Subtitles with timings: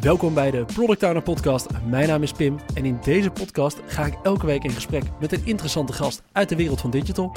[0.00, 1.66] Welkom bij de Product Owner Podcast.
[1.86, 5.32] Mijn naam is Pim en in deze podcast ga ik elke week in gesprek met
[5.32, 7.32] een interessante gast uit de wereld van digital.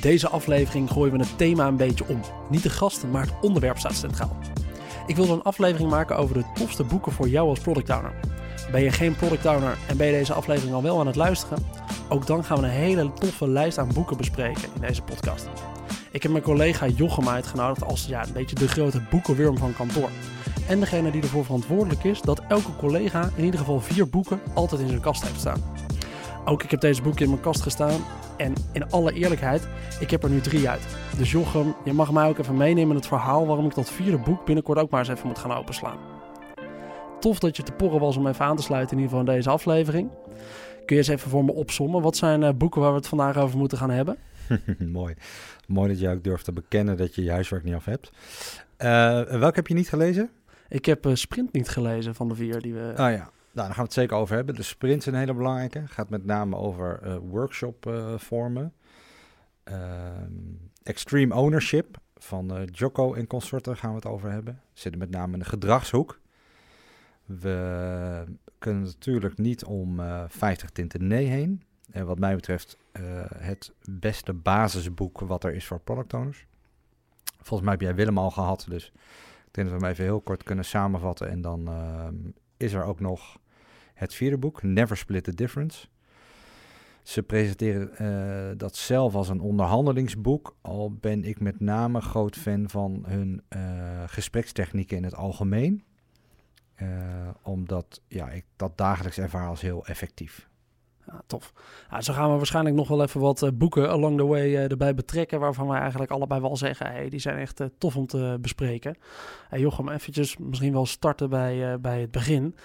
[0.00, 2.20] Deze aflevering gooien we het thema een beetje om.
[2.50, 4.36] Niet de gasten, maar het onderwerp staat centraal.
[5.06, 8.14] Ik wilde een aflevering maken over de tofste boeken voor jou als product owner.
[8.72, 11.58] Ben je geen product owner en ben je deze aflevering al wel aan het luisteren?
[12.08, 15.48] Ook dan gaan we een hele toffe lijst aan boeken bespreken in deze podcast.
[16.16, 20.08] Ik heb mijn collega Jochem uitgenodigd als ja, een beetje de grote boekenwurm van kantoor.
[20.68, 24.80] En degene die ervoor verantwoordelijk is dat elke collega in ieder geval vier boeken altijd
[24.80, 25.62] in zijn kast heeft staan.
[26.44, 28.00] Ook ik heb deze boeken in mijn kast gestaan
[28.36, 29.68] en in alle eerlijkheid,
[30.00, 30.86] ik heb er nu drie uit.
[31.16, 34.18] Dus Jochem, je mag mij ook even meenemen in het verhaal waarom ik dat vierde
[34.18, 35.98] boek binnenkort ook maar eens even moet gaan openslaan.
[37.20, 39.38] Tof dat je te porren was om even aan te sluiten in ieder geval in
[39.38, 40.10] deze aflevering.
[40.86, 42.02] Kun je eens even voor me opsommen?
[42.02, 44.16] Wat zijn uh, boeken waar we het vandaag over moeten gaan hebben?
[44.78, 45.14] Mooi.
[45.66, 48.10] Mooi dat je ook durft te bekennen dat je je huiswerk niet af hebt.
[48.78, 50.30] Uh, welke heb je niet gelezen?
[50.68, 52.92] Ik heb uh, Sprint niet gelezen van de vier die we...
[52.96, 54.54] Ah ja, nou, daar gaan we het zeker over hebben.
[54.54, 55.82] De Sprint is een hele belangrijke.
[55.86, 58.72] gaat met name over uh, workshop vormen.
[59.64, 60.32] Ehm,
[60.82, 64.54] extreme Ownership van Jocko en consorten gaan we het over hebben.
[64.54, 66.20] We zitten met name in de gedragshoek.
[67.24, 68.24] We
[68.58, 71.62] kunnen natuurlijk niet om 50 tinten nee heen.
[71.90, 73.02] En wat mij betreft uh,
[73.34, 76.46] het beste basisboek wat er is voor product owners.
[77.24, 78.86] Volgens mij heb jij Willem al gehad, dus
[79.46, 81.28] ik denk dat we hem even heel kort kunnen samenvatten.
[81.30, 82.08] En dan uh,
[82.56, 83.38] is er ook nog
[83.94, 85.86] het vierde boek, Never Split the Difference.
[87.02, 92.68] Ze presenteren uh, dat zelf als een onderhandelingsboek, al ben ik met name groot fan
[92.68, 93.42] van hun
[94.06, 95.84] gesprekstechnieken in het algemeen.
[97.42, 100.48] omdat ja, ik dat dagelijks ervaar als heel effectief.
[101.26, 101.52] Tof.
[101.98, 104.94] Zo gaan we waarschijnlijk nog wel even wat uh, boeken along the way uh, erbij
[104.94, 105.40] betrekken.
[105.40, 108.96] Waarvan wij eigenlijk allebei wel zeggen: hey, die zijn echt uh, tof om te bespreken.
[109.48, 112.56] Hey, Jochem, eventjes misschien wel starten bij, bij het begin.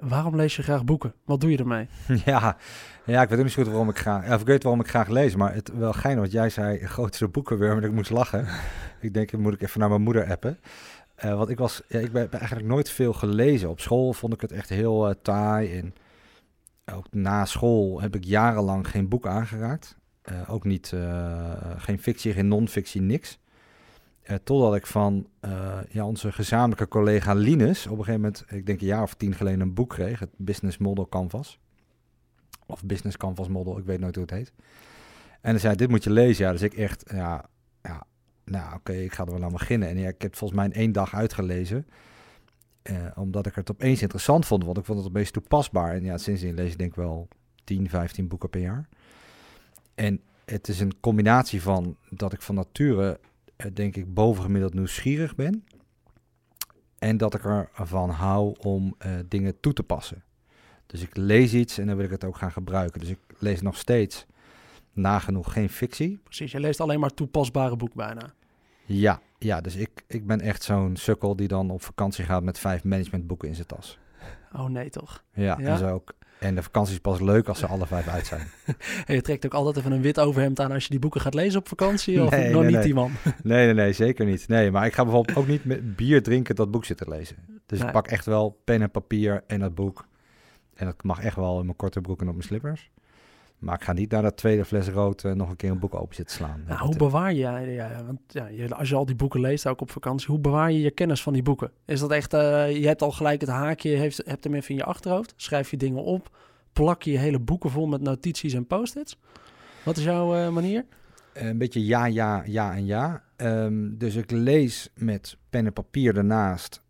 [0.00, 1.14] waarom lees je graag boeken?
[1.24, 1.88] Wat doe je ermee?
[2.24, 2.56] Ja,
[3.04, 4.32] ja ik weet niet zo goed waarom ik graag.
[4.34, 5.36] Of ik weet waarom ik graag lees.
[5.36, 7.78] Maar het wel geinig wat jij zei: grootste boekenwurm.
[7.78, 8.46] En ik moest lachen.
[9.00, 10.58] ik denk, moet ik even naar mijn moeder appen.
[11.22, 13.68] want ik was, ja, ik ben, ben, eigenlijk nooit veel gelezen.
[13.68, 15.94] Op school vond ik het echt heel taai en
[16.92, 19.98] ook na school heb ik jarenlang geen boek aangeraakt.
[20.32, 23.38] Uh, ook niet, uh, geen fictie, geen non-fictie, niks.
[24.24, 25.26] Uh, totdat ik van
[25.88, 29.34] ja, onze gezamenlijke collega Linus op een gegeven moment, ik denk een jaar of tien
[29.34, 30.18] geleden, een boek kreeg.
[30.18, 31.58] Het Business Model Canvas.
[32.66, 34.52] Of Business Canvas Model, ik weet nooit hoe het heet.
[35.40, 36.44] En hij zei, dit moet je lezen.
[36.44, 37.44] Ja, dus ik echt, ja,
[37.82, 38.06] ja
[38.44, 39.88] nou oké, ik ga er wel aan beginnen.
[39.88, 41.86] En ja, ik heb volgens mij in één dag uitgelezen.
[42.82, 45.94] Uh, omdat ik het opeens interessant vond, want ik vond het opeens toepasbaar.
[45.94, 47.28] En ja, sindsdien lees ik denk ik wel
[47.64, 48.88] 10, 15 boeken per jaar.
[49.94, 53.20] En het is een combinatie van dat ik van nature,
[53.56, 55.64] uh, denk ik, bovengemiddeld nieuwsgierig ben.
[56.98, 60.24] En dat ik ervan hou om uh, dingen toe te passen.
[60.86, 63.00] Dus ik lees iets en dan wil ik het ook gaan gebruiken.
[63.00, 64.26] Dus ik lees nog steeds
[64.92, 66.20] nagenoeg geen fictie.
[66.24, 68.32] Precies, je leest alleen maar toepasbare boeken bijna.
[68.84, 72.58] Ja, ja, dus ik, ik ben echt zo'n sukkel die dan op vakantie gaat met
[72.58, 73.98] vijf managementboeken in zijn tas.
[74.52, 75.24] Oh nee, toch?
[75.32, 75.66] Ja, ja?
[75.66, 76.12] en zo ook.
[76.38, 78.46] En de vakantie is pas leuk als ze alle vijf uit zijn.
[79.06, 81.34] en je trekt ook altijd even een wit overhemd aan als je die boeken gaat
[81.34, 82.22] lezen op vakantie?
[82.22, 83.10] Of nog niet die man?
[83.42, 84.48] nee, nee, nee, zeker niet.
[84.48, 87.36] Nee, maar ik ga bijvoorbeeld ook niet met bier drinken dat boek zitten lezen.
[87.66, 90.06] Dus ik pak echt wel pen en papier en dat boek.
[90.74, 92.90] En dat mag echt wel in mijn korte broek en op mijn slippers.
[93.60, 95.94] Maar ik ga niet naar dat tweede fles rood uh, nog een keer een boek
[95.94, 96.62] open zitten slaan.
[96.66, 99.80] Nou, hoe bewaar je, ja, want ja, je, als je al die boeken leest, ook
[99.80, 101.70] op vakantie, hoe bewaar je je kennis van die boeken?
[101.84, 102.40] Is dat echt, uh,
[102.76, 105.76] je hebt al gelijk het haakje, heeft, hebt hem even in je achterhoofd, schrijf je
[105.76, 106.36] dingen op,
[106.72, 109.18] plak je je hele boeken vol met notities en post-its?
[109.84, 110.84] Wat is jouw uh, manier?
[111.32, 113.22] Een beetje ja, ja, ja en ja.
[113.36, 116.82] Um, dus ik lees met pen en papier ernaast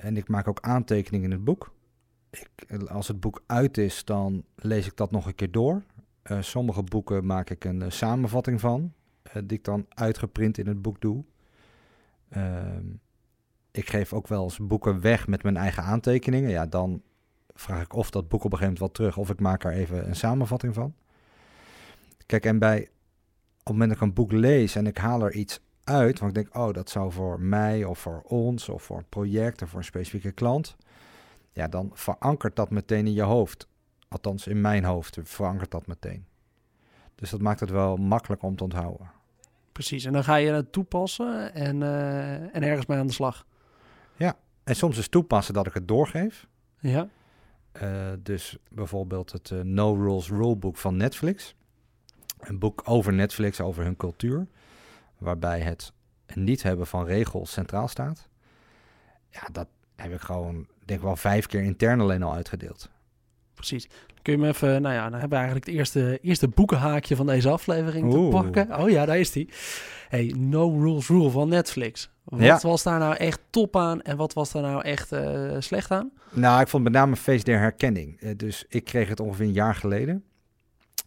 [0.00, 1.74] en ik maak ook aantekeningen in het boek.
[2.30, 5.82] Ik, als het boek uit is, dan lees ik dat nog een keer door.
[6.30, 8.92] Uh, sommige boeken maak ik een uh, samenvatting van,
[9.26, 11.24] uh, die ik dan uitgeprint in het boek doe.
[12.28, 12.86] Ehm,
[13.70, 16.50] ik geef ook wel eens boeken weg met mijn eigen aantekeningen.
[16.50, 17.02] Ja, dan
[17.54, 19.72] vraag ik of dat boek op een gegeven moment wel terug, of ik maak er
[19.72, 20.94] even een samenvatting van.
[22.26, 22.88] Kijk, en bij, op
[23.58, 26.42] het moment dat ik een boek lees en ik haal er iets uit, want ik
[26.42, 29.78] denk, oh, dat zou voor mij of voor ons of voor een project of voor
[29.78, 30.76] een specifieke klant,
[31.52, 33.68] ja, dan verankert dat meteen in je hoofd.
[34.08, 36.26] Althans, in mijn hoofd verankert dat meteen.
[37.14, 39.10] Dus dat maakt het wel makkelijk om te onthouden.
[39.72, 43.46] Precies, en dan ga je het toepassen en, uh, en ergens mee aan de slag.
[44.16, 46.46] Ja, en soms is toepassen dat ik het doorgeef.
[46.78, 47.08] Ja.
[47.82, 51.54] Uh, dus bijvoorbeeld het uh, No Rules Rulebook van Netflix.
[52.38, 54.46] Een boek over Netflix, over hun cultuur.
[55.18, 55.92] Waarbij het
[56.34, 58.28] niet hebben van regels centraal staat.
[59.30, 60.54] Ja, dat heb ik gewoon,
[60.84, 62.90] denk ik wel vijf keer intern alleen al uitgedeeld.
[63.58, 63.88] Precies.
[64.22, 67.26] Kun je me even, nou ja, dan hebben we eigenlijk het eerste, eerste boekenhaakje van
[67.26, 68.80] deze aflevering te pakken.
[68.80, 69.48] Oh ja, daar is die.
[70.08, 72.10] Hey, No Rules Rule van Netflix.
[72.24, 75.90] Wat was daar nou echt top aan en wat was daar nou echt uh, slecht
[75.90, 76.10] aan?
[76.30, 78.22] Nou, ik vond met name feest der herkenning.
[78.22, 80.24] Uh, dus ik kreeg het ongeveer een jaar geleden.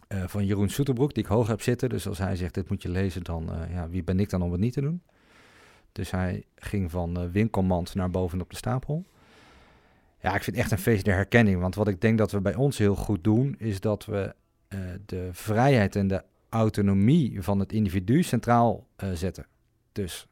[0.08, 1.88] Uh, van Jeroen Soeterbroek, die ik hoog heb zitten.
[1.88, 4.52] Dus als hij zegt, dit moet je lezen, dan ja, wie ben ik dan om
[4.52, 5.02] het niet te doen?
[5.92, 9.04] Dus hij ging van winkelmand naar bovenop de stapel.
[10.22, 11.60] Ja, ik vind echt een feest der herkenning.
[11.60, 14.34] Want wat ik denk dat we bij ons heel goed doen, is dat we
[15.06, 19.46] de vrijheid en de autonomie van het individu centraal zetten.
[19.92, 20.26] Dus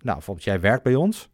[0.00, 1.30] nou, bijvoorbeeld jij werkt bij ons.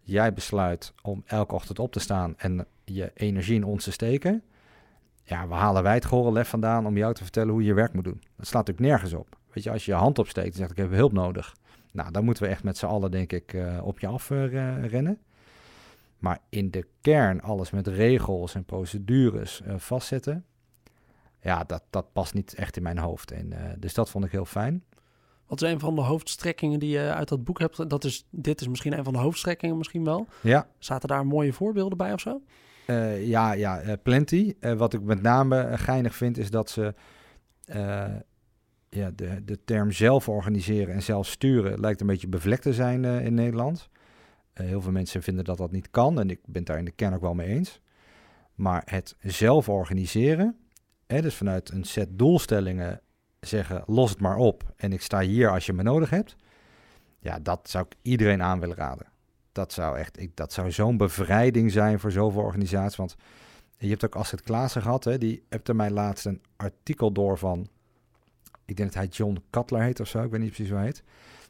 [0.00, 4.42] Jij besluit om elke ochtend op te staan en je energie in ons te steken.
[5.22, 7.92] Ja, we halen wij het gore lef vandaan om jou te vertellen hoe je werk
[7.92, 8.20] moet doen.
[8.36, 9.38] Dat slaat natuurlijk nergens op.
[9.52, 11.56] Weet je, als je je hand opsteekt en zegt ik heb hulp nodig.
[11.92, 14.28] Nou, dan moeten we echt met z'n allen denk ik uh, op je af
[14.82, 15.18] rennen.
[16.18, 20.44] Maar in de kern alles met regels en procedures uh, vastzetten.
[21.40, 23.30] Ja, dat, dat past niet echt in mijn hoofd.
[23.30, 24.84] En, dus dat vond ik heel fijn.
[25.46, 27.90] Wat is een van de hoofdstrekkingen die je uit dat boek hebt?
[27.90, 30.26] Dat is, dit is misschien een van de hoofdstrekkingen misschien wel.
[30.40, 30.68] Ja.
[30.78, 32.42] Zaten daar mooie voorbeelden bij of zo?
[32.86, 34.54] Uh, ja, ja uh, plenty.
[34.60, 36.94] Uh, wat ik met name geinig vind is dat ze
[38.88, 43.04] ja, de, de term zelf organiseren en zelf sturen lijkt een beetje bevlekt te zijn
[43.04, 43.88] in Nederland.
[44.64, 47.14] Heel veel mensen vinden dat dat niet kan en ik ben daar in de kern
[47.14, 47.80] ook wel mee eens.
[48.54, 50.56] Maar het zelf organiseren,
[51.06, 53.00] hè, dus vanuit een set doelstellingen
[53.40, 56.36] zeggen: los het maar op en ik sta hier als je me nodig hebt.
[57.18, 59.06] Ja, dat zou ik iedereen aan willen raden.
[59.52, 62.96] Dat zou echt, dat zou zo'n bevrijding zijn voor zoveel organisaties.
[62.96, 63.16] Want
[63.78, 67.68] je hebt ook Astrid Klaassen gehad, hè, die er mij laatst een artikel door van,
[68.64, 70.86] ik denk dat hij John Cutler heet of zo, ik weet niet precies hoe hij
[70.86, 71.02] heet.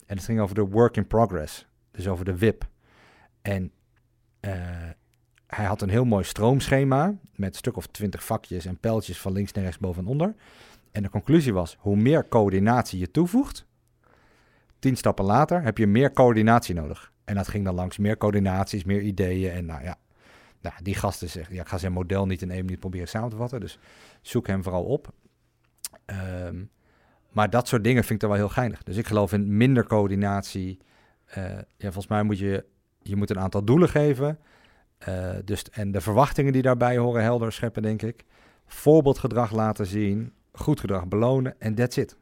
[0.06, 2.68] En het ging over de work in progress, dus over de WIP.
[3.46, 3.72] En
[4.40, 4.52] uh,
[5.46, 9.32] hij had een heel mooi stroomschema met een stuk of twintig vakjes en pijltjes van
[9.32, 10.34] links naar rechts, boven en onder.
[10.90, 13.66] En de conclusie was, hoe meer coördinatie je toevoegt,
[14.78, 17.12] tien stappen later heb je meer coördinatie nodig.
[17.24, 19.52] En dat ging dan langs meer coördinaties, meer ideeën.
[19.52, 19.96] En nou ja,
[20.60, 23.30] nou, die gasten zeggen, ja, ik ga zijn model niet in één minuut proberen samen
[23.30, 23.60] te vatten.
[23.60, 23.78] Dus
[24.20, 25.12] zoek hem vooral op.
[26.44, 26.70] Um,
[27.30, 28.82] maar dat soort dingen vind ik er wel heel geinig.
[28.82, 30.78] Dus ik geloof in minder coördinatie.
[31.38, 32.64] Uh, ja, volgens mij moet je,
[33.08, 34.38] je moet een aantal doelen geven.
[35.08, 38.24] Uh, dus, en de verwachtingen die daarbij horen helder scheppen, denk ik.
[38.66, 42.16] Voorbeeldgedrag laten zien goed gedrag belonen en that's it.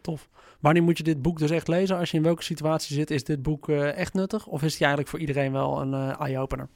[0.00, 0.28] Tof.
[0.60, 1.96] Wanneer moet je dit boek dus echt lezen?
[1.96, 4.46] Als je in welke situatie zit, is dit boek uh, echt nuttig?
[4.46, 6.68] Of is het eigenlijk voor iedereen wel een uh, eye-opener?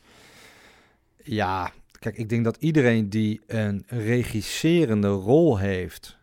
[1.23, 6.19] Ja, kijk, ik denk dat iedereen die een regisserende rol heeft,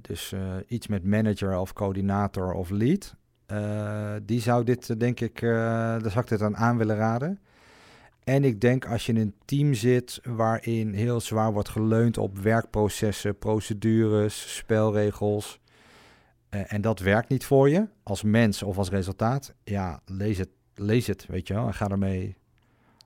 [0.00, 0.34] dus
[0.66, 3.16] iets met manager of coördinator of lead,
[4.22, 7.38] die zou dit, denk ik, daar zou ik dit aan willen raden.
[8.28, 12.38] En ik denk als je in een team zit waarin heel zwaar wordt geleund op
[12.38, 15.60] werkprocessen, procedures, spelregels.
[16.50, 19.54] Uh, en dat werkt niet voor je als mens of als resultaat.
[19.64, 21.66] Ja, lees het, lees het weet je wel.
[21.66, 22.36] En ga ermee,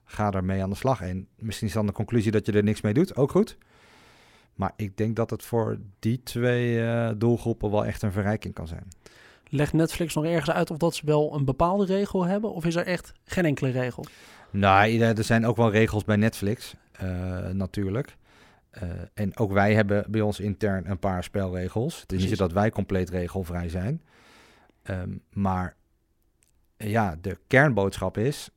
[0.05, 1.01] ga ermee aan de slag.
[1.01, 3.57] En misschien is dan de conclusie dat je er niks mee doet, ook goed.
[4.55, 8.67] Maar ik denk dat het voor die twee uh, doelgroepen wel echt een verrijking kan
[8.67, 8.87] zijn.
[9.53, 12.53] Legt Netflix nog ergens uit of dat ze wel een bepaalde regel hebben?
[12.53, 14.05] Of is er echt geen enkele regel?
[14.49, 18.15] Nou, er zijn ook wel regels bij Netflix, uh, natuurlijk.
[18.83, 22.01] Uh, en ook wij hebben bij ons intern een paar spelregels.
[22.01, 24.01] Het is niet dat wij compleet regelvrij zijn.
[24.83, 25.75] Um, maar
[26.77, 28.49] ja, de kernboodschap is: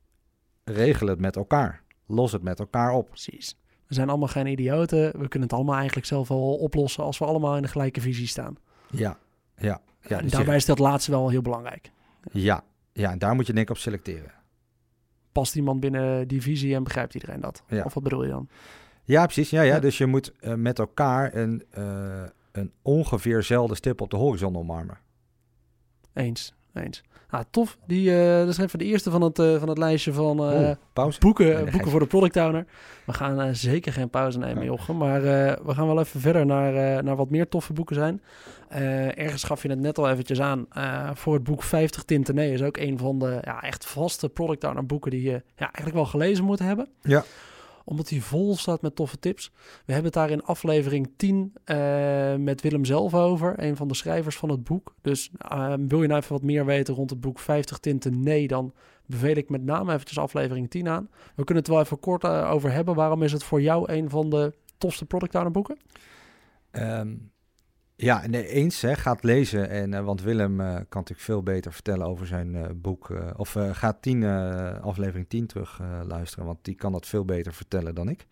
[0.64, 1.82] regel het met elkaar.
[2.06, 3.08] Los het met elkaar op.
[3.08, 3.58] Precies.
[3.86, 4.98] We zijn allemaal geen idioten.
[4.98, 8.26] We kunnen het allemaal eigenlijk zelf wel oplossen als we allemaal in de gelijke visie
[8.26, 8.56] staan.
[8.90, 9.18] Ja,
[9.56, 9.80] ja.
[10.08, 11.90] Ja en dus daarbij is dat laatste wel heel belangrijk.
[12.32, 14.36] Ja, ja, en daar moet je denk ik op selecteren
[15.36, 17.62] past iemand binnen die visie en begrijpt iedereen dat?
[17.68, 17.82] Ja.
[17.84, 18.48] Of wat bedoel je dan?
[19.04, 19.50] Ja, precies.
[19.50, 19.78] Ja, ja.
[19.80, 22.22] Dus je moet uh, met elkaar een, uh,
[22.52, 24.98] een ongeveerzelfde stip op de horizon omarmen.
[26.12, 27.02] Eens, eens.
[27.36, 27.78] Ah, tof.
[27.86, 30.70] Die, uh, dat is even de eerste van het, uh, van het lijstje van uh,
[31.18, 32.66] boeken, boeken voor de product owner.
[33.04, 34.96] We gaan zeker geen pauze nemen, Jochem.
[34.96, 35.20] Maar
[35.64, 38.22] we gaan wel even verder naar, naar wat meer toffe boeken zijn.
[39.16, 40.66] ergens gaf je het net al eventjes aan.
[41.14, 44.64] voor het boek 50 Tinten Nee is ook een van de ja, echt vaste product
[44.64, 46.88] owner boeken die je ja, eigenlijk wel gelezen moet hebben.
[47.02, 47.24] Ja
[47.86, 49.52] omdat hij vol staat met toffe tips.
[49.84, 53.94] We hebben het daar in aflevering 10 uh, met Willem zelf over, een van de
[53.94, 54.94] schrijvers van het boek.
[55.00, 58.48] Dus uh, wil je nou even wat meer weten rond het boek 50 tinten nee,
[58.48, 58.72] dan
[59.06, 61.08] beveel ik met name eventjes aflevering 10 aan.
[61.34, 62.94] We kunnen het wel even kort uh, over hebben.
[62.94, 65.78] Waarom is het voor jou een van de tofste product boeken?
[66.72, 67.30] Um,
[67.98, 68.80] Ja, nee, eens.
[68.80, 69.68] Hè, gaat lezen.
[69.68, 73.10] En, uh, want Willem uh, kan natuurlijk veel beter vertellen over zijn uh, boek.
[73.36, 74.24] of gaat tien,
[74.80, 76.46] aflevering 10 terug luisteren.
[76.46, 78.26] Want die kan dat veel beter vertellen dan ik.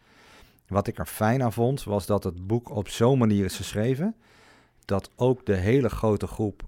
[0.66, 4.16] Wat ik er fijn aan vond, was dat het boek op zo'n manier is geschreven.
[4.84, 6.62] Dat ook de hele grote groep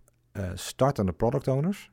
[0.55, 1.91] startende product owners.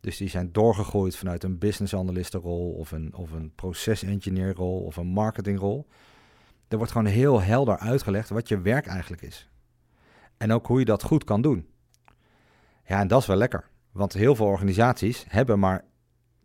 [0.00, 4.80] Dus die zijn doorgegroeid vanuit een business analistenrol of een, of een proces engineer rol
[4.80, 5.86] of een marketingrol.
[6.68, 9.51] Er wordt gewoon heel helder uitgelegd wat je werk eigenlijk is.
[10.42, 11.66] En ook hoe je dat goed kan doen.
[12.86, 13.68] Ja, en dat is wel lekker.
[13.92, 15.84] Want heel veel organisaties hebben maar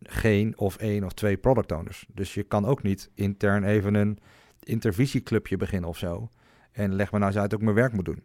[0.01, 2.05] geen of één of twee product owners.
[2.13, 4.19] Dus je kan ook niet intern even een
[4.63, 6.29] intervisieclubje beginnen of zo.
[6.71, 8.23] En leg me nou eens uit dat ik mijn werk moet doen.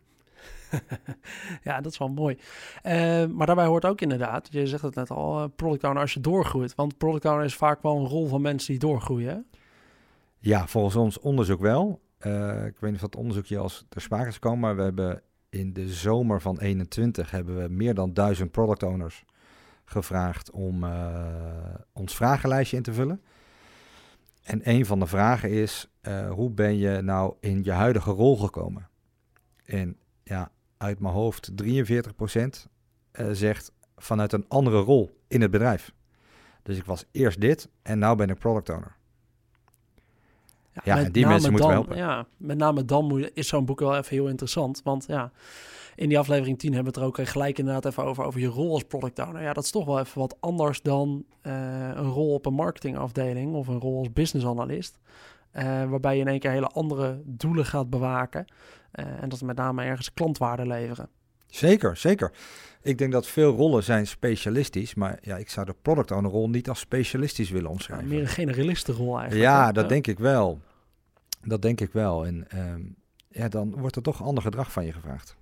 [1.68, 2.38] ja, dat is wel mooi.
[2.82, 6.14] Uh, maar daarbij hoort ook inderdaad, je zegt het net al, uh, product owner als
[6.14, 6.74] je doorgroeit.
[6.74, 9.46] Want product owner is vaak wel een rol van mensen die doorgroeien.
[10.38, 12.00] Ja, volgens ons onderzoek wel.
[12.20, 15.22] Uh, ik weet niet of dat onderzoekje als ter sprake is gekomen, maar we hebben
[15.52, 19.24] in de zomer van 21 hebben we meer dan duizend product owners
[19.84, 21.24] gevraagd om uh,
[21.92, 23.22] ons vragenlijstje in te vullen.
[24.42, 28.36] En een van de vragen is, uh, hoe ben je nou in je huidige rol
[28.36, 28.88] gekomen?
[29.64, 31.66] En ja, uit mijn hoofd 43%
[33.12, 35.92] uh, zegt vanuit een andere rol in het bedrijf.
[36.62, 38.96] Dus ik was eerst dit en nu ben ik product owner.
[40.84, 41.96] Ja, en die mensen moeten dan, helpen.
[41.96, 44.80] Ja, met name dan moet, is zo'n boek wel even heel interessant.
[44.84, 45.32] Want ja,
[45.94, 48.46] in die aflevering 10 hebben we het er ook gelijk inderdaad even over, over je
[48.46, 49.42] rol als product owner.
[49.42, 53.54] Ja, dat is toch wel even wat anders dan uh, een rol op een marketingafdeling
[53.54, 54.98] of een rol als business analyst.
[55.52, 58.44] Uh, waarbij je in één keer hele andere doelen gaat bewaken.
[58.94, 61.08] Uh, en dat met name ergens klantwaarde leveren.
[61.54, 62.32] Zeker, zeker.
[62.82, 66.48] Ik denk dat veel rollen zijn specialistisch, maar ja, ik zou de product owner rol
[66.48, 68.08] niet als specialistisch willen omschrijven.
[68.08, 69.50] Ja, meer een generalistenrol eigenlijk.
[69.50, 70.60] Ja, dat denk ik wel.
[71.44, 72.26] Dat denk ik wel.
[72.26, 72.94] En um,
[73.28, 75.36] ja, dan wordt er toch ander gedrag van je gevraagd.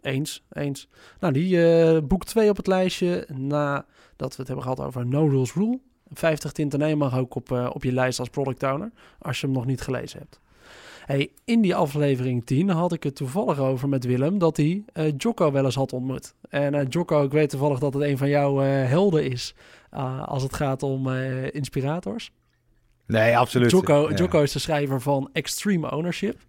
[0.00, 0.88] Eens, eens.
[1.20, 3.86] Nou, die uh, boek 2 op het lijstje, nadat
[4.18, 5.80] we het hebben gehad over No Rules Rule.
[6.12, 9.46] 50 tinten nee mag ook op, uh, op je lijst als product owner, als je
[9.46, 10.40] hem nog niet gelezen hebt.
[11.06, 15.12] Hey, in die aflevering 10 had ik het toevallig over met Willem dat hij uh,
[15.16, 16.34] Jocko wel eens had ontmoet.
[16.48, 19.54] En uh, Jocko, ik weet toevallig dat het een van jouw uh, helden is
[20.24, 21.08] als het gaat om
[21.50, 22.32] inspirators.
[23.06, 23.70] Nee, absoluut.
[23.70, 24.16] Jocko, ja.
[24.16, 26.40] Jocko is de schrijver van Extreme Ownership.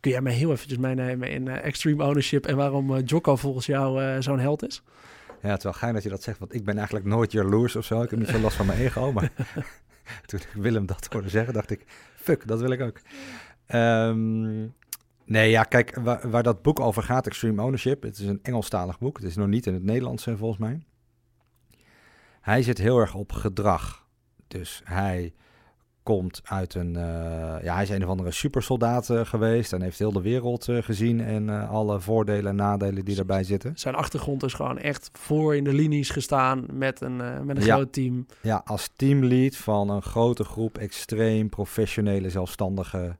[0.00, 4.38] Kun jij mij heel eventjes meenemen in Extreme Ownership en waarom Jocko volgens jou zo'n
[4.38, 4.82] held is?
[5.42, 7.76] Ja, het is wel gein dat je dat zegt, want ik ben eigenlijk nooit jaloers
[7.76, 8.02] of zo.
[8.02, 9.30] Ik heb niet veel last van mijn ego, maar
[10.26, 11.84] toen ik Willem dat hoorde zeggen, dacht ik,
[12.16, 13.00] fuck, dat wil ik ook.
[13.74, 14.74] Um,
[15.24, 18.98] nee, ja, kijk, waar, waar, dat boek over gaat, Extreme Ownership, het is een Engelstalig
[18.98, 19.16] boek.
[19.16, 20.80] Het is nog niet in het Nederlands, eh, volgens mij.
[22.40, 24.06] Hij zit heel erg op gedrag.
[24.48, 25.32] Dus hij
[26.02, 27.02] komt uit een, uh,
[27.62, 30.82] ja, hij is een of andere supersoldaat uh, geweest en heeft heel de wereld uh,
[30.82, 33.72] gezien en alle voordelen en nadelen die daarbij zitten.
[33.74, 37.74] Zijn achtergrond is gewoon echt voor in de linies gestaan met een, met een ja.
[37.74, 38.26] groot team.
[38.42, 43.16] Ja, als teamlead van een grote groep extreem professionele zelfstandige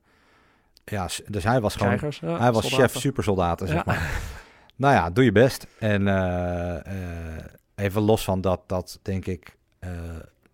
[0.90, 2.88] ja, dus hij was gewoon, Krijgers, ja, hij was soldaten.
[2.88, 3.82] chef supersoldaten, zeg ja.
[3.86, 4.20] maar.
[4.76, 5.66] nou ja, doe je best.
[5.78, 7.44] En uh, uh,
[7.74, 9.90] even los van dat, dat denk ik, uh,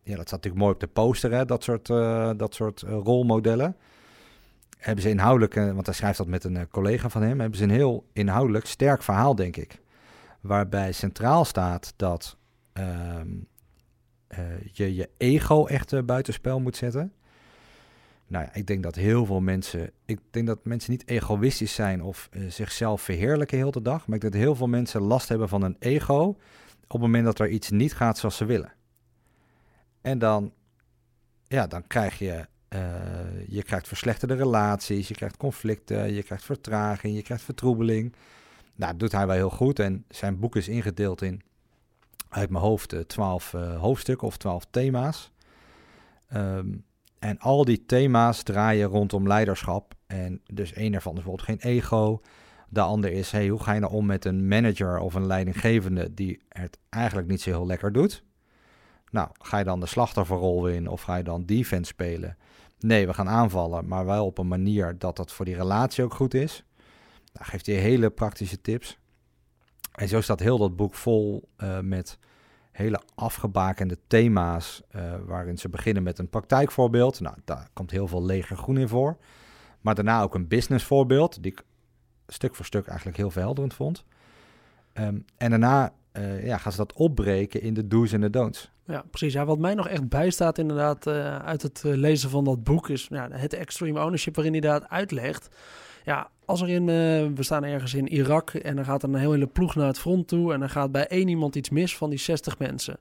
[0.03, 1.87] ja, dat staat natuurlijk mooi op de poster, hè, dat soort,
[2.39, 3.77] dat soort rolmodellen.
[4.79, 7.71] Hebben ze inhoudelijk, want hij schrijft dat met een collega van hem, hebben ze een
[7.71, 9.81] heel inhoudelijk sterk verhaal, denk ik.
[10.41, 12.37] Waarbij centraal staat dat
[12.73, 13.29] ehm,
[14.73, 17.13] je je ego echt buitenspel moet zetten.
[18.27, 19.91] Nou ja, ik denk dat heel veel mensen.
[20.05, 24.07] Ik denk dat mensen niet egoïstisch zijn of uh, zichzelf verheerlijken heel de dag.
[24.07, 26.25] Maar ik denk dat heel veel mensen last hebben van een ego.
[26.27, 26.37] op
[26.89, 28.73] het moment dat er iets niet gaat zoals ze willen.
[30.01, 30.53] En dan,
[31.47, 32.47] ja, dan krijg je.
[32.69, 32.81] Uh,
[33.49, 38.15] je krijgt verslechterde relaties, je krijgt conflicten, je krijgt vertraging, je krijgt vertroebeling.
[38.75, 39.79] Nou, dat doet hij wel heel goed.
[39.79, 41.43] En zijn boek is ingedeeld in,
[42.29, 45.31] uit mijn hoofd, uh, twaalf hoofdstukken of twaalf thema's.
[46.35, 46.85] Um,
[47.27, 49.95] en al die thema's draaien rondom leiderschap.
[50.07, 52.21] En dus één daarvan is bijvoorbeeld geen ego.
[52.69, 56.15] De ander is, hey, hoe ga je nou om met een manager of een leidinggevende
[56.15, 58.25] die het eigenlijk niet zo heel lekker doet?
[59.11, 62.37] Nou, ga je dan de slachtofferrol in of ga je dan defense spelen?
[62.79, 66.15] Nee, we gaan aanvallen, maar wel op een manier dat dat voor die relatie ook
[66.15, 66.65] goed is.
[67.33, 68.99] Nou, geeft hij hele praktische tips.
[69.93, 72.19] En zo staat heel dat boek vol uh, met
[72.77, 77.21] hele afgebakende thema's, uh, waarin ze beginnen met een praktijkvoorbeeld.
[77.21, 79.17] Nou, daar komt heel veel leger groen in voor.
[79.81, 81.63] Maar daarna ook een businessvoorbeeld, die ik
[82.27, 84.05] stuk voor stuk eigenlijk heel verhelderend vond.
[84.95, 88.71] Um, en daarna uh, ja, gaan ze dat opbreken in de do's en de don'ts.
[88.85, 89.33] Ja, precies.
[89.33, 93.07] Ja, wat mij nog echt bijstaat inderdaad uh, uit het lezen van dat boek is
[93.11, 95.49] ja, het extreme ownership waarin hij dat uitlegt.
[96.05, 96.87] Ja, als er in, uh,
[97.35, 100.53] we staan ergens in Irak en er gaat een hele ploeg naar het front toe
[100.53, 102.99] en er gaat bij één iemand iets mis van die 60 mensen.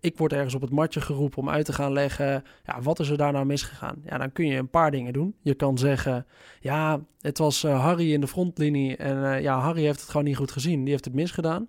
[0.00, 3.08] Ik word ergens op het matje geroepen om uit te gaan leggen, ja, wat is
[3.08, 4.02] er daar nou misgegaan?
[4.04, 5.34] Ja, dan kun je een paar dingen doen.
[5.42, 6.26] Je kan zeggen,
[6.60, 10.26] ja, het was uh, Harry in de frontlinie en uh, ja, Harry heeft het gewoon
[10.26, 11.66] niet goed gezien, die heeft het misgedaan.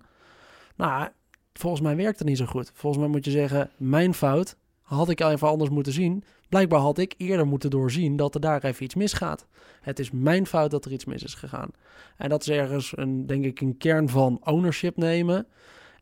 [0.76, 1.08] Nou,
[1.52, 2.70] volgens mij werkt het niet zo goed.
[2.74, 6.24] Volgens mij moet je zeggen, mijn fout, had ik even anders moeten zien.
[6.48, 9.46] Blijkbaar had ik eerder moeten doorzien dat er daar even iets misgaat.
[9.80, 11.70] Het is mijn fout dat er iets mis is gegaan.
[12.16, 15.46] En dat is ergens, een, denk ik, een kern van ownership nemen.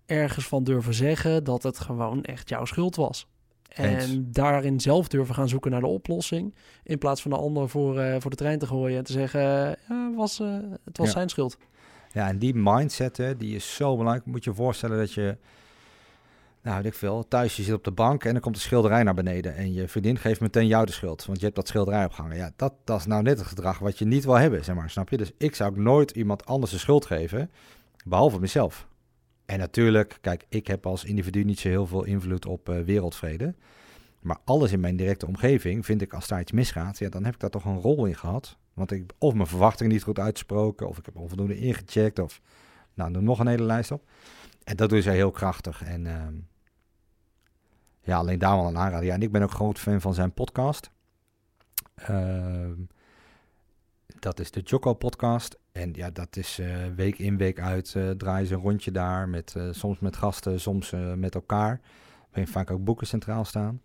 [0.06, 3.26] Ergens van durven zeggen dat het gewoon echt jouw schuld was.
[3.68, 6.54] En daarin zelf durven gaan zoeken naar de oplossing.
[6.82, 9.40] In plaats van de ander voor, uh, voor de trein te gooien en te zeggen:
[9.88, 11.58] ja, was, uh, het was zijn schuld.
[12.12, 14.26] Ja, en die mindset, hè, die is zo belangrijk.
[14.26, 15.36] Moet je je voorstellen dat je
[16.66, 17.28] nou, ik veel.
[17.28, 19.54] Thuis, je zit op de bank en dan komt de schilderij naar beneden.
[19.54, 22.36] En je vriendin geeft meteen jou de schuld, want je hebt dat schilderij opgehangen.
[22.36, 24.90] Ja, dat, dat is nou net het gedrag wat je niet wil hebben, zeg maar.
[24.90, 25.16] Snap je?
[25.16, 27.50] Dus ik zou ook nooit iemand anders de schuld geven,
[28.04, 28.86] behalve mezelf.
[29.44, 33.54] En natuurlijk, kijk, ik heb als individu niet zo heel veel invloed op uh, wereldvrede.
[34.20, 37.34] Maar alles in mijn directe omgeving vind ik, als daar iets misgaat, ja, dan heb
[37.34, 38.56] ik daar toch een rol in gehad.
[38.74, 42.40] Want ik of mijn verwachtingen niet goed uitgesproken, of ik heb onvoldoende ingecheckt, of
[42.94, 44.02] nou, er nog een hele lijst op.
[44.64, 45.82] En dat doen zij heel krachtig.
[45.82, 46.26] En uh,
[48.06, 49.04] ja, alleen daar wel een.
[49.04, 50.90] Ja, en ik ben ook groot fan van zijn podcast.
[52.10, 52.70] Uh,
[54.18, 55.58] dat is de Jocko podcast.
[55.72, 59.28] En ja, dat is uh, week in, week uit uh, draaien ze een rondje daar.
[59.28, 61.80] Met, uh, soms met gasten, soms met elkaar.
[62.30, 63.80] Waarin vaak ook boeken centraal staan.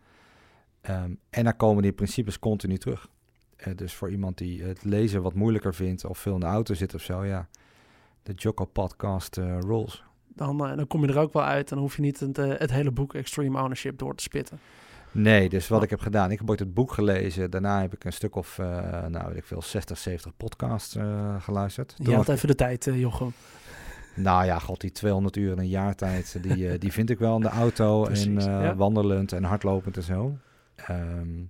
[0.89, 3.09] Um, en daar komen die principes continu terug.
[3.75, 6.93] dus voor iemand die het lezen wat moeilijker vindt of veel in de auto zit
[6.93, 7.47] of zo, ja.
[8.23, 10.03] De Jocko podcast rules
[10.35, 11.69] dan, uh, dan kom je er ook wel uit.
[11.69, 14.59] Dan hoef je niet het, uh, het hele boek Extreme Ownership door te spitten.
[15.11, 17.51] Nee, dus wat ik heb gedaan, ik heb ooit het boek gelezen.
[17.51, 18.65] Daarna heb ik een stuk of, uh,
[19.05, 20.97] nou weet ik veel, 60, 70 podcasts
[21.39, 21.95] geluisterd.
[21.97, 23.33] Je had even de tijd, Jochem.
[24.15, 27.35] Nou ja, god, die 200 uur in een jaar tijd, die, die vind ik wel
[27.35, 28.75] in de auto en ja.
[28.75, 30.37] wandelend en hardlopend en zo.
[30.89, 31.49] Um,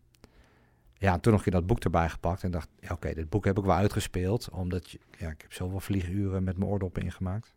[1.01, 3.57] ja, toen nog je dat boek erbij gepakt en dacht, ja, oké, dit boek heb
[3.57, 7.53] ik wel uitgespeeld, omdat je, ja, ik heb zoveel vlieguren met mijn oordop ingemaakt.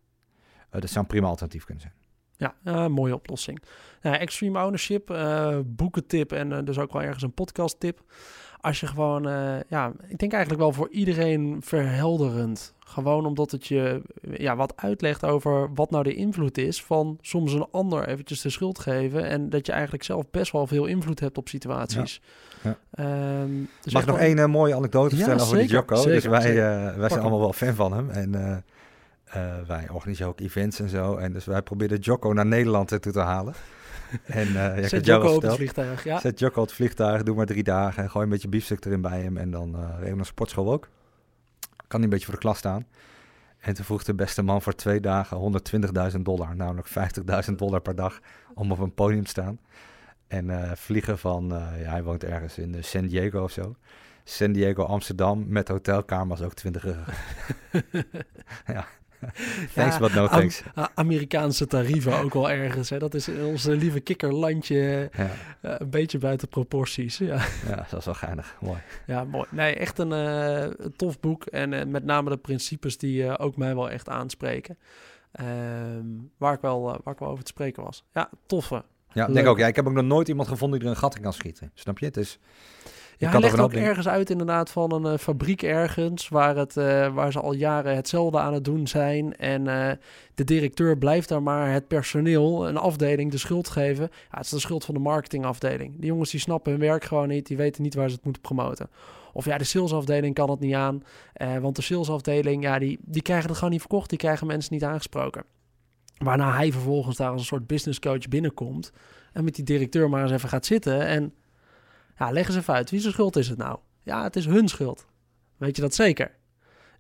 [0.75, 1.95] Uh, dat zou een prima alternatief kunnen zijn.
[2.37, 3.63] Ja, uh, mooie oplossing.
[4.03, 8.03] Uh, extreme ownership, uh, boekentip en dus ook wel ergens een podcast tip.
[8.61, 9.23] Als je gewoon,
[9.69, 12.75] ja, ik denk eigenlijk wel voor iedereen verhelderend.
[12.79, 17.53] Gewoon omdat het je ja, wat uitlegt over wat nou de invloed is van soms
[17.53, 19.25] een ander eventjes de schuld geven.
[19.25, 22.21] En dat je eigenlijk zelf best wel veel invloed hebt op situaties.
[22.63, 22.77] Ja.
[22.97, 23.41] Ja.
[23.43, 26.05] Um, dus Mag ik nog één mooie anekdote vertellen over die Jocko?
[26.05, 26.55] Dus wij,
[26.97, 28.11] wij zijn allemaal wel fan van hem.
[28.11, 28.65] En
[29.29, 31.17] uh, wij organiseren ook events en zo.
[31.17, 33.55] En dus wij proberen Jocko naar Nederland toe te halen.
[34.25, 36.21] en, uh, ja, Zet Jocko op het vliegtuig, ja.
[36.21, 38.03] Zet Jocko op het vliegtuig, doe maar drie dagen.
[38.03, 39.37] En gooi een beetje biefstuk erin bij hem.
[39.37, 40.89] En dan uh, reden naar sportschool ook.
[41.77, 42.87] Kan hij een beetje voor de klas staan.
[43.59, 45.63] En toen vroeg de beste man voor twee dagen
[46.13, 46.57] 120.000 dollar.
[46.57, 46.89] Namelijk
[47.49, 48.21] 50.000 dollar per dag
[48.55, 49.59] om op een podium te staan.
[50.27, 51.47] En uh, vliegen van,
[51.79, 53.77] ja, hij woont ergens in San Diego of zo.
[54.25, 57.03] San Diego, Amsterdam, met hotelkamers ook 20 euro.
[58.67, 58.87] ja.
[59.75, 60.63] thanks, but no thanks.
[60.95, 62.91] Amerikaanse tarieven ook wel ergens.
[62.91, 62.99] Hè?
[62.99, 65.25] Dat is ons lieve kikkerlandje ja.
[65.25, 67.19] uh, een beetje buiten proporties.
[67.19, 67.45] Ja.
[67.69, 68.57] ja, dat is wel geinig.
[68.61, 68.79] Mooi.
[69.07, 69.47] Ja, mooi.
[69.51, 71.45] Nee, echt een uh, tof boek.
[71.45, 74.79] En uh, met name de principes die ook mij wel echt aanspreken.
[75.33, 76.07] Ehm,
[76.37, 78.05] waar, ik wel, waar ik wel over te spreken was.
[78.13, 78.85] Ja, toffe.
[79.13, 79.59] Ja, denk ook.
[79.59, 81.71] Ja, ik heb ook nog nooit iemand gevonden die er een gat in kan schieten.
[81.75, 82.07] Snap je?
[82.07, 82.39] Het is...
[83.19, 86.29] Ja, hij legt ook ergens uit inderdaad van een uh, fabriek ergens...
[86.29, 89.37] Waar, het, uh, waar ze al jaren hetzelfde aan het doen zijn.
[89.37, 89.91] En uh,
[90.35, 94.09] de directeur blijft daar maar het personeel, een afdeling, de schuld geven.
[94.11, 95.95] Ja, het is de schuld van de marketingafdeling.
[95.97, 97.47] Die jongens die snappen hun werk gewoon niet.
[97.47, 98.91] Die weten niet waar ze het moeten promoten.
[99.33, 101.03] Of ja, de salesafdeling kan het niet aan.
[101.61, 104.09] want de salesafdeling, ja, die, die krijgen het gewoon niet verkocht.
[104.09, 105.45] Die krijgen mensen niet aangesproken.
[106.19, 108.93] Waarna hij vervolgens daar als een soort business coach binnenkomt.
[109.33, 111.35] En met die directeur maar eens even gaat zitten en
[112.19, 112.91] ja, leg eens even uit.
[112.91, 113.79] Wie zijn schuld is het nou?
[114.03, 115.07] Ja, het is hun schuld.
[115.57, 116.31] Weet je dat zeker?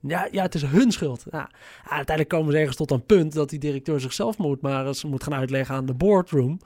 [0.00, 1.24] Ja, ja het is hun schuld.
[1.30, 1.50] Ja,
[1.82, 5.22] uiteindelijk komen ze ergens tot een punt dat die directeur zichzelf moet, maar ze moet
[5.22, 6.60] gaan uitleggen aan de boardroom.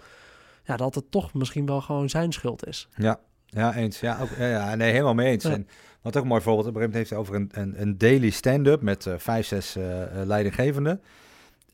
[0.64, 2.88] Ja, dat het toch misschien wel gewoon zijn schuld is.
[2.96, 4.00] Ja, ja eens.
[4.00, 5.44] Ja, ook, ja, nee, helemaal mee eens.
[5.44, 5.68] En
[6.02, 8.30] wat ook een mooi voorbeeld, op een gegeven moment heeft over een, een, een daily
[8.30, 11.00] stand-up met uh, vijf, zes uh, leidinggevenden.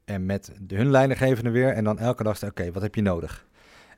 [0.05, 1.73] En met hun leidinggevenden weer.
[1.73, 3.47] En dan elke dag, oké, wat heb je nodig?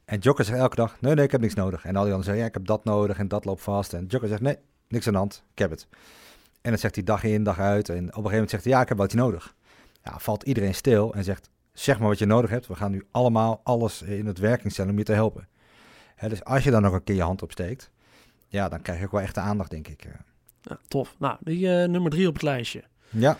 [0.07, 1.85] En Joker zegt elke dag, nee, nee, ik heb niks nodig.
[1.85, 3.93] En al die anderen zeggen, ja, ik heb dat nodig en dat loopt vast.
[3.93, 4.57] En Joker zegt, nee,
[4.89, 5.87] niks aan de hand, ik heb het.
[6.61, 7.89] En dan zegt hij dag in, dag uit.
[7.89, 9.55] En op een gegeven moment zegt hij, ja, ik heb wat je nodig.
[10.03, 12.67] Ja, valt iedereen stil en zegt, zeg maar wat je nodig hebt.
[12.67, 15.49] We gaan nu allemaal alles in het werking stellen om je te helpen.
[16.29, 17.91] dus als je dan nog een keer je hand opsteekt,
[18.49, 20.07] ja, dan krijg je ook wel echt de aandacht, denk ik.
[20.63, 21.15] Ja, tof.
[21.19, 22.85] Nou, die eh, nummer drie op het lijstje.
[23.09, 23.39] Ja,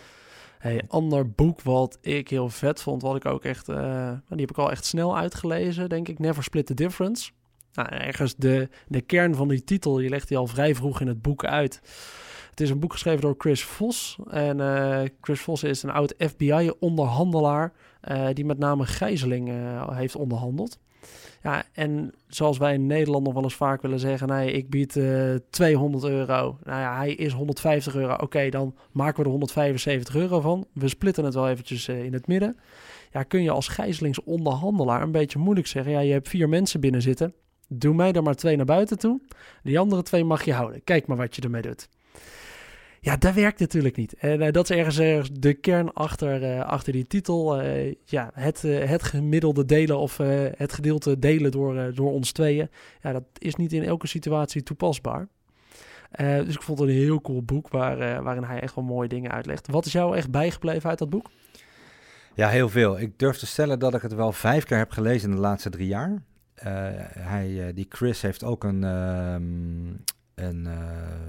[0.57, 4.49] Hey, ander boek wat ik heel vet vond, wat ik ook echt, eh, die heb
[4.49, 6.19] ik al echt snel uitgelezen, denk ik.
[6.19, 7.31] Never Split the Difference.
[7.73, 11.07] Nou, ergens de, de kern van die titel, je legt die al vrij vroeg in
[11.07, 11.81] het boek uit.
[12.49, 14.17] Het is een boek geschreven door Chris Vos.
[14.29, 19.51] En eh, Chris Vos is een oud FBI-onderhandelaar eh, die met name gijzeling
[19.91, 20.79] heeft onderhandeld.
[21.43, 24.95] Ja, en zoals wij in Nederland nog wel eens vaak willen zeggen, nee, ik bied
[24.95, 26.57] eh 200 euro.
[26.63, 28.13] Nou ja, hij is 150 euro.
[28.13, 30.67] Oké, dan maken we er 175 euro van.
[30.73, 32.57] We splitten het wel eventjes eh, in het midden.
[33.11, 37.01] Ja, kun je als gijzelingsonderhandelaar een beetje moeilijk zeggen, ja, je hebt vier mensen binnen
[37.01, 37.33] zitten.
[37.67, 39.21] Doe mij er maar twee naar buiten toe.
[39.63, 40.83] Die andere twee mag je houden.
[40.83, 41.89] Kijk maar wat je ermee doet.
[43.07, 44.13] Ja, dat werkt natuurlijk niet.
[44.13, 47.61] En eh, dat is ergens, ergens de kern achter, eh, achter die titel.
[47.61, 50.17] Eh, ja, het, het gemiddelde delen of
[50.57, 52.69] het gedeelte delen door, door ons tweeën.
[53.01, 55.27] Ja, dat is niet in elke situatie toepasbaar.
[56.17, 59.31] Dus ik vond het een heel cool boek waar, waarin hij echt wel mooie dingen
[59.31, 59.67] uitlegt.
[59.67, 61.29] Wat is jou echt bijgebleven uit dat boek?
[62.33, 62.99] ja, heel veel.
[62.99, 65.69] Ik durf te stellen dat ik het wel vijf keer heb gelezen in de laatste
[65.69, 66.21] drie jaar.
[67.19, 70.77] Hij, die Chris heeft ook een, ehm, een eh,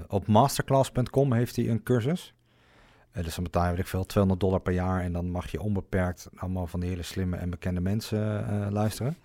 [0.07, 2.33] op masterclass.com heeft hij een cursus.
[3.11, 5.51] Eh, dus dan betaal je, weet ik veel, 200 dollar per jaar en dan mag
[5.51, 9.17] je onbeperkt allemaal van die hele slimme en bekende mensen eh, luisteren.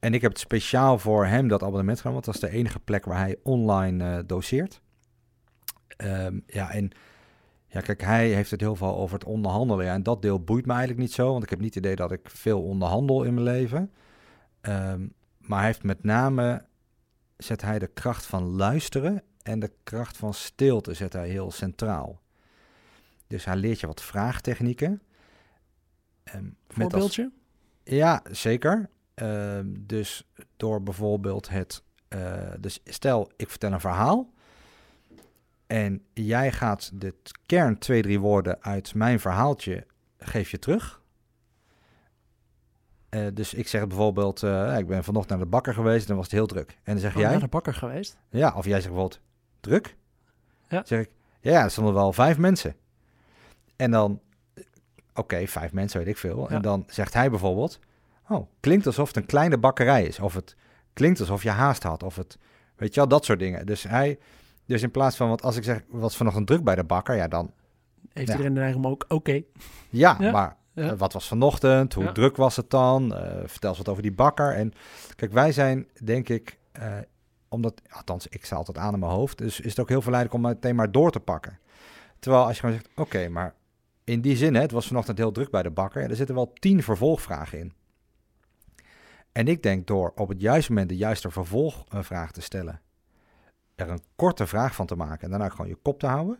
[0.00, 2.78] En ik heb het speciaal voor hem dat abonnement genomen, want dat is de enige
[2.78, 4.80] plek waar hij online doseert.
[5.96, 6.90] Ehm, ja, en
[7.66, 9.86] ja, kijk, hij heeft het heel veel over het onderhandelen.
[9.86, 12.12] En dat deel boeit me eigenlijk niet zo, want ik heb niet het idee dat
[12.12, 13.92] ik veel onderhandel in mijn leven.
[14.60, 15.06] Ehm,
[15.38, 16.64] maar hij heeft met name,
[17.38, 22.20] zet hij de kracht van luisteren en de kracht van stilte zet hij heel centraal.
[23.26, 25.02] Dus hij leert je wat vraagtechnieken.
[26.24, 27.30] Ehm, met als- Voorbeeldje?
[27.84, 28.88] ja, zeker.
[29.14, 31.82] Ehm, dus door bijvoorbeeld het.
[32.08, 34.32] eh, dus stel, ik vertel een verhaal.
[35.66, 37.14] En jij gaat de
[37.46, 39.86] kern twee, drie woorden uit mijn verhaaltje
[40.18, 40.97] geef je terug.
[43.08, 46.16] Eh, dus ik zeg bijvoorbeeld, eh, ik ben vanochtend naar de bakker geweest en dan
[46.16, 46.70] was het heel druk.
[46.70, 48.16] En dan zeg Oh, jij, naar de bakker geweest.
[48.30, 49.20] ja, of jij zegt bijvoorbeeld,
[49.60, 49.96] druk?
[50.68, 50.82] Ja.
[50.86, 52.74] Zeg ik, ja, er stonden wel vijf mensen.
[53.76, 54.20] En dan,
[54.54, 54.64] eh,
[55.14, 56.40] oké, vijf mensen, weet ik veel.
[56.50, 56.56] Ja.
[56.56, 57.78] En dan zegt hij bijvoorbeeld,
[58.28, 60.20] oh, klinkt alsof het een kleine bakkerij is.
[60.20, 60.56] Of het
[60.92, 62.02] klinkt alsof je haast had.
[62.02, 62.38] Of het,
[62.76, 63.66] weet je wel, dat soort dingen.
[63.66, 64.18] Dus hij,
[64.66, 67.28] dus in plaats van, want als ik zeg, was vanochtend druk bij de bakker, ja
[67.28, 67.52] dan,
[68.12, 68.32] Heeft Ja.
[68.32, 69.42] iedereen de neiging om ook, oké.
[69.90, 70.30] ja, Ja.
[70.30, 70.90] maar Ja.
[70.90, 71.94] eh, wat was vanochtend?
[71.94, 72.12] Hoe Ja.
[72.12, 73.14] druk was het dan?
[73.14, 74.54] Eh, vertel eens wat over die bakker.
[74.54, 74.72] En
[75.16, 76.96] kijk, wij zijn, denk ik, eh,
[77.48, 80.44] omdat, althans, ik sta altijd aan in mijn hoofd, dus is het ook heel verleidelijk
[80.44, 81.58] om meteen maar door te pakken.
[82.18, 83.54] Terwijl als je gewoon zegt, oké, maar
[84.04, 86.34] in die zin, hè, het was vanochtend heel druk bij de bakker, ja, er zitten
[86.34, 87.72] wel tien vervolgvragen in.
[89.32, 92.80] En ik denk door op het juiste moment de juiste vervolgvraag te stellen,
[93.74, 96.38] er een korte vraag van te maken en daarna gewoon je kop te houden.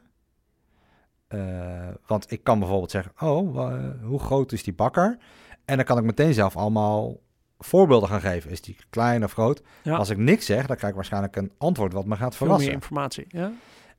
[1.29, 3.71] Eh, want ik kan bijvoorbeeld zeggen, oh,
[4.03, 5.19] hoe groot is die bakker?
[5.65, 7.17] En dan kan ik meteen zelf allemaal
[7.59, 8.51] voorbeelden gaan geven.
[8.51, 9.63] Is die klein of groot?
[9.83, 9.97] Ja.
[9.97, 12.57] Als ik niks zeg, dan krijg ik waarschijnlijk een antwoord wat me gaat Veel meer
[12.57, 12.81] verrassen.
[12.81, 13.25] informatie.
[13.29, 13.53] Ja?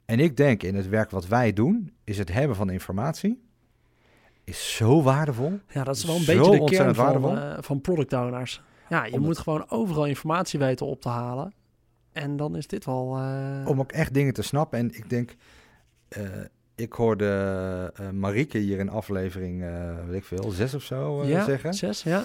[0.05, 3.41] En ik denk in het werk wat wij doen, is het hebben van informatie,
[4.43, 5.59] is zo waardevol.
[5.67, 8.61] Ja, dat is wel een Zo beetje de kern van, eh, van product owners.
[8.89, 11.53] Ja, je moet gewoon overal informatie weten op te halen.
[12.11, 13.17] En dan is dit wel...
[13.17, 14.79] eh, Om ook echt dingen te snappen.
[14.79, 15.35] En ik denk,
[16.79, 21.29] ik hoorde eh Marieke hier in aflevering, eh weet ik veel, zes of zo eh,
[21.29, 21.73] ja, zeggen.
[21.73, 22.23] zes, ja.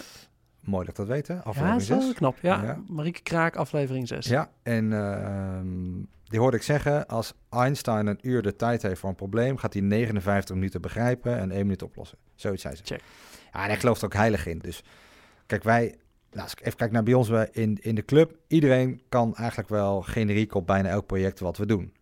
[0.60, 1.34] Mooi dat dat weten.
[1.34, 2.14] Ja, Aflevering wel zes.
[2.14, 2.38] knap.
[2.40, 2.82] Ja, Ja.
[2.88, 4.26] Marieke Kraak, aflevering 6.
[4.26, 5.66] Ja, en ehm,
[6.24, 9.72] die hoorde ik zeggen, als Einstein een uur de tijd heeft voor een probleem, gaat
[9.72, 12.18] hij 59 minuten begrijpen en 1 minuut oplossen.
[12.34, 12.82] Zoiets zei ze.
[12.84, 13.00] Check.
[13.52, 14.58] Ja, en hij gelooft er ook heilig in.
[14.58, 14.82] Dus
[15.46, 15.94] kijk, wij,
[16.30, 19.68] nou, als ik even kijk naar bij ons in, in de club, iedereen kan eigenlijk
[19.68, 21.92] wel generiek op bijna elk project wat we doen.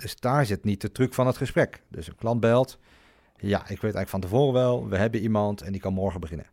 [0.00, 1.82] Dus daar zit niet de truc van het gesprek.
[1.88, 2.78] Dus een klant belt,
[3.36, 6.46] ja, ik weet eigenlijk van tevoren wel, we hebben iemand en die kan morgen beginnen.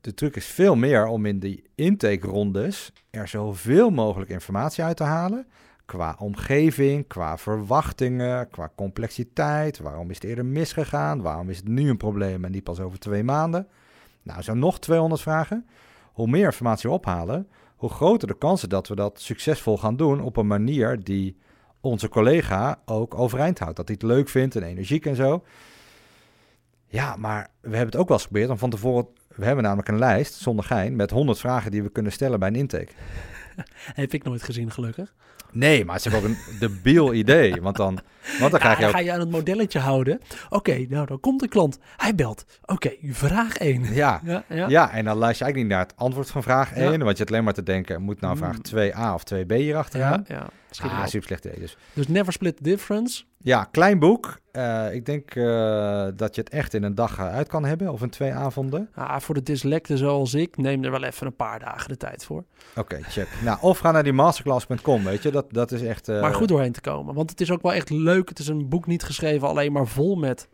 [0.00, 5.02] De truc is veel meer om in die intake-rondes er zoveel mogelijk informatie uit te
[5.04, 5.46] halen.
[5.84, 9.78] Qua omgeving, qua verwachtingen, qua complexiteit.
[9.78, 11.22] Waarom is het eerder misgegaan?
[11.22, 13.68] Waarom is het nu een probleem en niet pas over twee maanden?
[14.22, 15.66] Nou, zo nog 200 vragen.
[16.12, 20.20] Hoe meer informatie we ophalen, hoe groter de kansen dat we dat succesvol gaan doen
[20.20, 21.36] op een manier die
[21.80, 23.76] onze collega ook overeind houdt.
[23.76, 25.44] Dat hij het leuk vindt en energiek en zo.
[26.88, 29.06] Ja, maar we hebben het ook wel eens geprobeerd om van tevoren...
[29.28, 32.48] We hebben namelijk een lijst, zonder gein, met 100 vragen die we kunnen stellen bij
[32.48, 32.92] een intake.
[33.94, 35.14] Heb ik nooit gezien, gelukkig.
[35.52, 37.60] Nee, maar het is ook een debiel idee.
[37.62, 37.98] Want dan,
[38.38, 38.90] want dan Ja, krijg je ook...
[38.90, 40.20] ga je aan het modelletje houden.
[40.48, 41.78] Oké, nou dan komt de klant.
[41.96, 42.44] Hij belt.
[42.64, 43.94] Oké, vraag 1.
[43.94, 44.68] Ja, Ja, ja.
[44.68, 46.82] ja, en dan luister je eigenlijk niet naar het antwoord van vraag 1.
[46.92, 46.98] Ja.
[46.98, 48.62] Want je hebt alleen maar te denken, moet nou vraag Mm.
[48.92, 50.24] 2a of 2b hierachter ja, gaan?
[50.28, 50.46] ja.
[50.70, 51.58] Schiet Ah, super slecht idee.
[51.58, 53.24] Dus Dus never split the difference.
[53.38, 54.40] ja, klein boek.
[54.56, 57.92] Eh, ik denk eh, dat je het echt in een dag eh, uit kan hebben.
[57.92, 58.88] Of in twee avonden.
[58.94, 62.24] Ah, voor de dyslecten zoals ik, neem er wel even een paar dagen de tijd
[62.24, 62.44] voor.
[62.76, 63.28] Oké, check.
[63.44, 65.30] Nou, of ga naar die masterclass.com, weet je.
[65.30, 66.06] Dat, dat is echt...
[66.06, 67.14] maar goed doorheen te komen.
[67.14, 68.28] Want het is ook wel echt leuk.
[68.28, 70.48] Het is een boek niet geschreven alleen maar vol met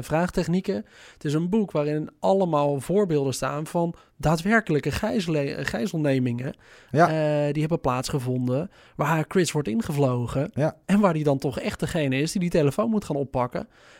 [0.00, 0.84] vraagtechnieken.
[1.12, 6.56] Het is een boek waarin allemaal voorbeelden staan van daadwerkelijke gijzele- gijzelnemingen.
[6.90, 7.06] Ja.
[7.52, 8.70] die hebben plaatsgevonden.
[8.96, 10.50] Waar Chris wordt ingevlogen.
[10.54, 10.76] Ja.
[10.86, 13.43] En waar die dan toch echt degene is die die telefoon moet gaan oppakken.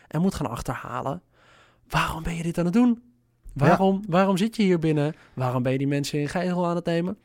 [0.09, 1.23] En moet gaan achterhalen.
[1.89, 3.03] Waarom ben je dit aan het doen?
[3.55, 5.15] Waarom, waarom zit je hier binnen?
[5.35, 7.19] Waarom ben je die mensen in gijzel aan het nemen?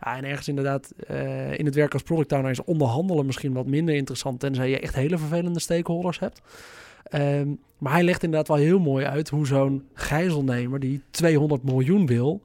[0.00, 3.66] Ja, en ergens inderdaad, eh, in het werk als product owner is onderhandelen misschien wat
[3.66, 6.40] minder interessant, tenzij je echt hele vervelende stakeholders hebt.
[7.02, 12.06] Ehm, maar hij legt inderdaad wel heel mooi uit hoe zo'n gijzelnemer die 200 miljoen
[12.06, 12.42] wil,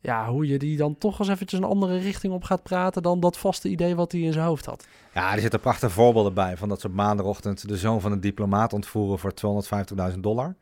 [0.00, 3.20] ja, hoe je die dan toch eens eventjes een andere richting op gaat praten dan
[3.20, 4.86] dat vaste idee wat hij in zijn hoofd had.
[5.14, 6.56] Ja, er zitten prachtige voorbeelden bij.
[6.56, 9.32] Van dat ze op maandagochtend de zoon van een diplomaat ontvoeren voor
[10.12, 10.54] 250.000 dollar.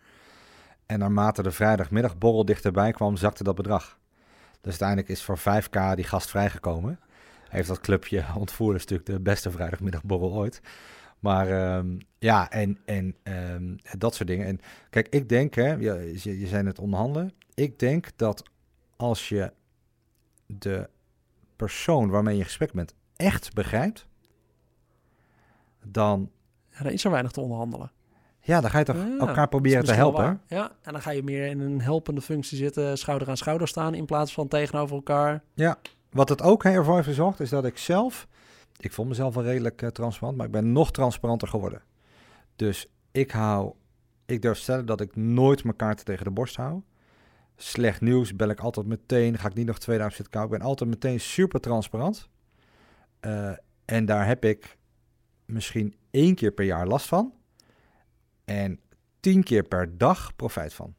[0.86, 3.98] En naarmate de vrijdagmiddagborrel dichterbij kwam, zakte dat bedrag.
[4.60, 7.00] Dus uiteindelijk is voor 5k die gast vrijgekomen.
[7.48, 10.60] Heeft dat clubje ontvoerders natuurlijk de beste vrijdagmiddagborrel ooit.
[11.18, 14.46] Maar ehm, ja, en, en ehm, dat soort dingen.
[14.46, 17.32] En kijk, ik denk, hè, je, je zei net onderhandelen.
[17.54, 18.42] Ik denk dat
[18.96, 19.52] als je
[20.46, 20.88] de
[21.56, 24.06] persoon waarmee je gesprek bent echt begrijpt,
[25.84, 26.30] dan,
[26.70, 27.90] Ja, dan is er weinig te onderhandelen.
[28.40, 30.40] ja, dan ga je toch Ja, elkaar proberen te helpen.
[30.46, 33.94] Ja, en dan ga je meer in een helpende functie zitten, schouder aan schouder staan
[33.94, 35.42] in plaats van tegenover elkaar.
[36.10, 38.26] Wat het ook ervoor heeft gezorgd, is dat ik zelf,
[38.76, 41.82] ik vond mezelf wel redelijk eh, transparant, maar ik ben nog transparanter geworden.
[42.56, 43.72] Dus ik hou,
[44.26, 46.82] ik durf stellen dat ik nooit mijn kaarten tegen de borst hou.
[47.56, 50.52] Slecht nieuws bel ik altijd meteen, ga ik niet nog twee dagen zitten kouden.
[50.54, 52.28] Ik ben altijd meteen super transparant.
[53.20, 53.52] Eh,
[53.84, 54.78] en daar heb ik
[55.44, 57.34] misschien één keer per jaar last van.
[58.44, 58.80] En
[59.20, 60.94] tien keer per dag profijt van.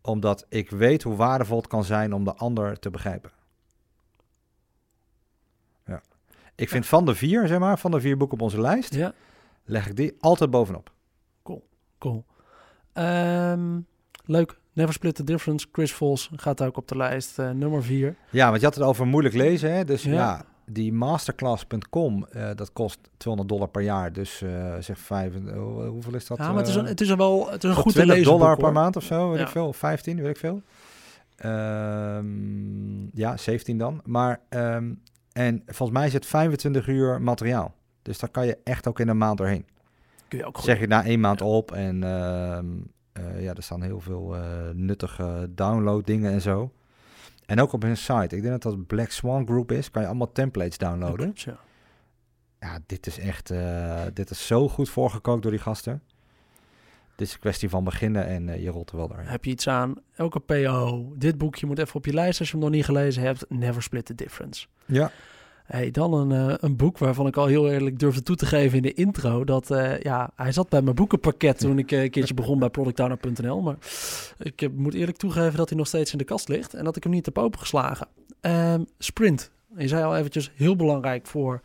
[0.00, 3.30] Omdat ik weet hoe waardevol het kan zijn om de ander te begrijpen.
[5.86, 6.02] Ja.
[6.54, 9.14] Ik vind van de vier, zeg maar, van de vier boeken op onze lijst, Ja,
[9.64, 10.92] leg ik die altijd bovenop.
[11.98, 12.24] cool.
[12.92, 13.80] Ehm,
[14.24, 14.58] leuk.
[14.78, 15.66] Never Split the Difference.
[15.72, 17.38] Chris Vols gaat ook op de lijst.
[17.38, 18.14] eh, nummer 4.
[18.30, 19.84] Ja, want je had het over moeilijk lezen, hè?
[19.84, 20.44] Dus ja, Ja.
[20.66, 24.12] die masterclass.com, eh, dat kost 200 dollar per jaar.
[24.12, 25.56] Dus eh zeg vijf, eh,
[25.88, 26.38] hoeveel is dat?
[26.38, 28.16] Ja, maar het is een, het is een wel het is een goed te 20
[28.16, 29.44] lezen dollar boek, per maand of zo, weet Ja.
[29.44, 29.66] ik veel.
[29.66, 30.62] Of 15, weet ik veel.
[31.36, 34.00] Ehm, ja, 17 dan.
[34.04, 34.92] Maar, ehm,
[35.32, 37.74] en volgens mij is het 25 uur materiaal.
[38.02, 39.66] Dus daar kan je echt ook in een maand doorheen.
[40.28, 40.64] Kun je ook goed.
[40.64, 41.46] Zeg je na één maand Ja.
[41.46, 42.12] op en ehm,
[42.58, 42.58] eh,
[43.40, 46.72] ja, er staan heel veel eh, nuttige download dingen en zo.
[47.46, 48.36] En ook op hun site.
[48.36, 49.90] Ik denk dat dat Black Swan Group is.
[49.90, 51.16] Kan je allemaal templates downloaden.
[51.16, 51.58] Klopt, ja.
[52.60, 56.02] Ja, dit is echt, eh, dit is zo goed voorgekookt door die gasten.
[57.10, 59.26] Het is een kwestie van beginnen en eh, je rolt er wel doorheen.
[59.26, 59.94] Heb je iets aan?
[60.14, 61.12] Elke PO.
[61.16, 63.44] Dit boekje moet even op je lijst als je hem nog niet gelezen hebt.
[63.48, 64.66] Never Split the Difference.
[64.86, 65.10] Ja,
[65.68, 68.76] Hey, dan een, eh, een boek waarvan ik al heel eerlijk durfde toe te geven
[68.76, 69.44] in de intro.
[69.44, 72.68] Dat, eh, ja, hij zat bij mijn boekenpakket toen ik eh, een keertje begon bij
[72.68, 73.60] productowner.nl.
[73.60, 73.76] Maar
[74.38, 76.74] ik moet eerlijk toegeven dat hij nog steeds in de kast ligt.
[76.74, 78.06] En dat ik hem niet heb opengeslagen.
[78.40, 79.50] Ehm, sprint.
[79.76, 81.60] Je zei al eventjes heel belangrijk voor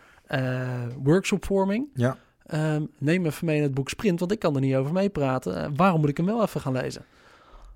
[1.03, 1.87] workshopvorming.
[1.93, 2.17] ja.
[2.43, 5.75] Ehm, neem even mee in het boek Sprint, want ik kan er niet over meepraten.
[5.75, 7.05] Waarom moet ik hem wel even gaan lezen?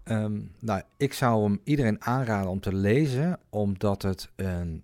[0.04, 4.84] Ehm, nou, ik zou hem iedereen aanraden om te lezen, omdat het een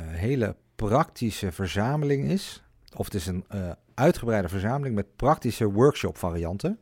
[0.00, 0.56] hele
[0.88, 2.62] praktische verzameling is.
[2.96, 6.78] Of het is een eh, uitgebreide verzameling met praktische workshop varianten.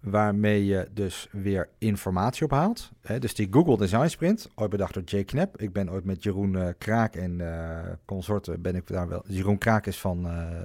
[0.00, 2.90] Waarmee je dus weer informatie ophaalt.
[3.00, 5.60] Hè, dus die Google Design Sprint, ooit bedacht door Jay Knapp.
[5.60, 9.24] Ik ben ooit met Jeroen eh, Kraak en eh, consorten ben ik daar wel.
[9.26, 10.22] Jeroen Kraak is van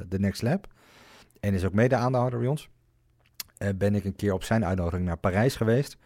[0.10, 0.67] The Next Lab.
[1.39, 2.69] En is ook mede aandeelhouder bij ons.
[3.75, 5.97] Ben ik een keer op zijn uitnodiging naar Parijs geweest.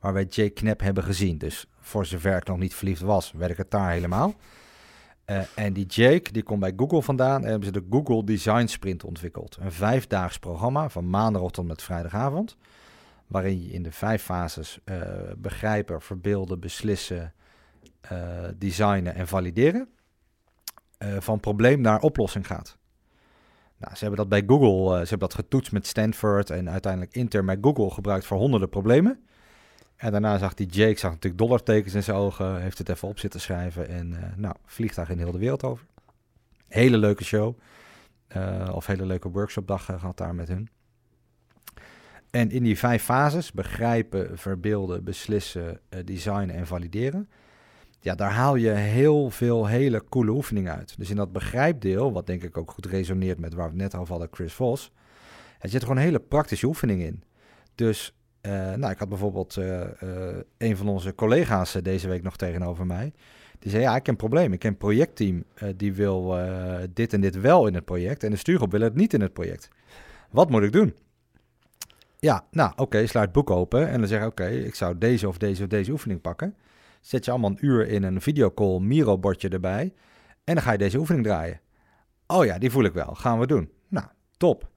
[0.00, 1.38] Waar wij Jay Knapp hebben gezien.
[1.38, 4.34] Dus voor zover ik nog niet verliefd was, werd ik het daar helemaal.
[5.26, 7.42] Eh, en die Jake, die komt bij Google vandaan.
[7.42, 9.56] En hebben ze de Google Design Sprint ontwikkeld.
[9.60, 12.56] Een vijfdaags programma van maandag tot met vrijdagavond.
[13.26, 15.00] Waarin je in de vijf fases eh,
[15.36, 17.34] begrijpen, verbeelden, beslissen,
[18.00, 19.88] eh, designen en valideren.
[20.98, 22.78] eh, van probleem naar oplossing gaat.
[23.78, 27.46] Nou, ze hebben dat bij Google, ze hebben dat getoetst met Stanford en uiteindelijk intern
[27.46, 29.26] bij Google gebruikt voor honderden problemen.
[29.96, 32.60] En daarna zag die Jake zag natuurlijk dollartekens in zijn ogen.
[32.60, 33.88] Heeft het even op zitten schrijven.
[33.88, 35.86] En uh, nou, vliegtuig in heel de wereld over.
[36.68, 37.58] Hele leuke show.
[38.36, 40.68] Uh, of hele leuke workshopdag gehad daar met hun.
[42.30, 47.28] En in die vijf fases, begrijpen, verbeelden, beslissen, uh, designen en valideren.
[48.00, 50.94] Ja, daar haal je heel veel hele coole oefeningen uit.
[50.98, 53.94] Dus in dat begrijpdeel, wat denk ik ook goed resoneert met waar we het net
[53.94, 54.92] over hadden, Chris Vos.
[55.58, 57.22] Er zit gewoon hele praktische oefening in.
[57.74, 59.88] Dus uh, nou, ik had bijvoorbeeld uh, uh,
[60.58, 63.12] een van onze collega's deze week nog tegenover mij.
[63.58, 64.52] Die zei, ja, ik heb een probleem.
[64.52, 65.44] Ik heb een projectteam
[65.76, 66.38] die wil
[66.92, 68.24] dit en dit wel in het project.
[68.24, 69.68] En de stuurgroep wil het niet in het project.
[70.30, 70.94] Wat moet ik doen?
[72.18, 73.88] Ja, nou, oké, okay, sluit boek open.
[73.88, 76.54] En dan zeg ik, oké, ik zou deze of deze of deze oefening pakken.
[77.00, 79.92] Zet je allemaal een uur in een videocall, Miro-bordje erbij.
[80.44, 81.60] En dan ga je deze oefening draaien.
[82.26, 83.14] Oh ja, die voel ik wel.
[83.14, 83.70] Gaan we doen.
[83.88, 84.06] Nou,
[84.36, 84.68] top.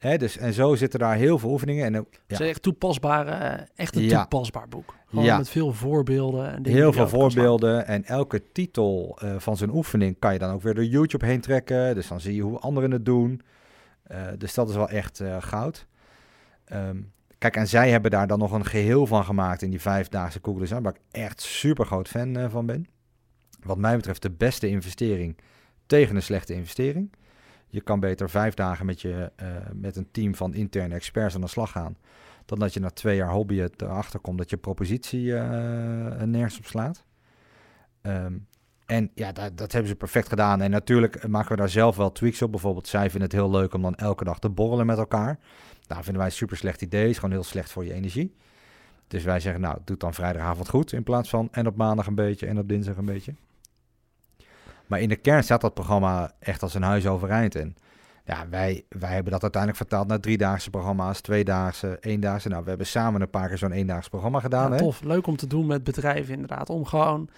[0.00, 1.84] Hè, dus, en zo zitten daar heel veel oefeningen.
[1.84, 2.04] En, ja.
[2.26, 4.20] Het is echt toepasbare, echt een ja.
[4.20, 4.94] toepasbaar boek.
[5.06, 5.36] Gewoon ja.
[5.36, 6.54] met veel voorbeelden.
[6.54, 7.86] En heel veel voorbeelden.
[7.86, 11.40] En elke titel uh, van zijn oefening kan je dan ook weer door YouTube heen
[11.40, 11.94] trekken.
[11.94, 13.40] Dus dan zie je hoe anderen het doen.
[14.10, 15.86] Uh, dus dat is wel echt uh, goud.
[16.72, 20.38] Um, kijk, en zij hebben daar dan nog een geheel van gemaakt in die vijfdaagse
[20.42, 22.86] Google Design, waar ik echt super groot fan van ben.
[23.62, 25.36] Wat mij betreft de beste investering
[25.86, 27.12] tegen een slechte investering.
[27.70, 31.40] Je kan beter vijf dagen met, je, uh, met een team van interne experts aan
[31.40, 31.96] de slag gaan.
[32.44, 35.42] Dan dat je na twee jaar hobby erachter komt dat je propositie uh,
[36.22, 37.04] nergens op slaat.
[38.02, 38.46] Um,
[38.86, 40.60] en ja, dat, dat, hebben ze perfect gedaan.
[40.60, 42.50] En natuurlijk maken we daar zelf wel tweaks op.
[42.50, 45.38] Bijvoorbeeld, zij vinden het heel leuk om dan elke dag te borrelen met elkaar.
[45.88, 47.08] Nou, vinden wij een super slecht idee.
[47.08, 48.34] Is gewoon heel slecht voor je energie.
[49.08, 50.92] Dus wij zeggen, nou, doe het dan vrijdagavond goed.
[50.92, 53.34] In plaats van en op maandag een beetje en op dinsdag een beetje.
[54.90, 57.54] Maar in de kern staat dat programma echt als een huis overeind.
[57.54, 57.76] En
[58.24, 62.48] ja, wij, wij hebben dat uiteindelijk vertaald naar driedaagse programma's, tweedaagse, eendaagse.
[62.48, 64.72] Nou, we hebben samen een paar keer zo'n eendaags programma gedaan.
[64.72, 66.70] Ja, tof, leuk om te doen met bedrijven inderdaad.
[66.70, 67.28] Om gewoon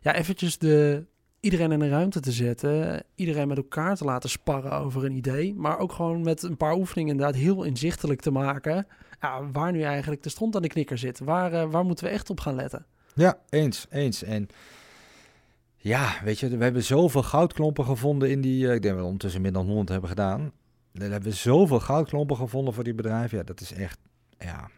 [0.00, 1.04] ja, eventjes de,
[1.40, 3.04] iedereen in een ruimte te zetten.
[3.14, 5.54] Iedereen met elkaar te laten sparren over een idee.
[5.54, 8.86] Maar ook gewoon met een paar oefeningen inderdaad heel inzichtelijk te maken.
[9.20, 11.18] Ja, waar nu eigenlijk de stront aan de knikker zit.
[11.18, 12.86] Waar, uh, waar moeten we echt op gaan letten?
[13.14, 14.22] Ja, eens, eens.
[14.22, 14.48] En
[15.86, 18.64] ja, weet je, we hebben zoveel goudklompen gevonden in die...
[18.64, 20.52] Uh, ik denk dat we ondertussen meer dan 100 hebben gedaan.
[20.92, 23.38] We hebben zoveel goudklompen gevonden voor die bedrijven.
[23.38, 23.98] Ja, dat is echt...
[24.38, 24.70] Ja,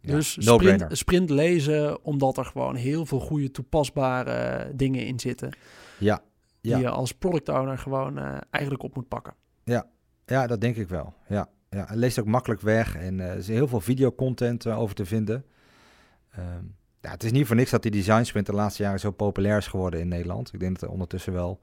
[0.00, 5.56] ja, dus sprint, sprint, lezen, omdat er gewoon heel veel goede toepasbare dingen in zitten.
[5.98, 6.22] Ja.
[6.60, 9.34] Die je als product owner gewoon uh, eigenlijk op moet pakken.
[9.64, 9.86] Ja.
[10.26, 11.14] ja, dat denk ik wel.
[11.28, 11.84] Ja, ja.
[11.86, 15.04] Het leest ook makkelijk weg en uh, er is heel veel videocontent uh, over te
[15.04, 15.44] vinden.
[16.38, 19.10] Um, ja, het is niet voor niks dat die design sprint de laatste jaren zo
[19.10, 20.52] populair is geworden in Nederland.
[20.52, 21.60] Ik denk dat er ondertussen wel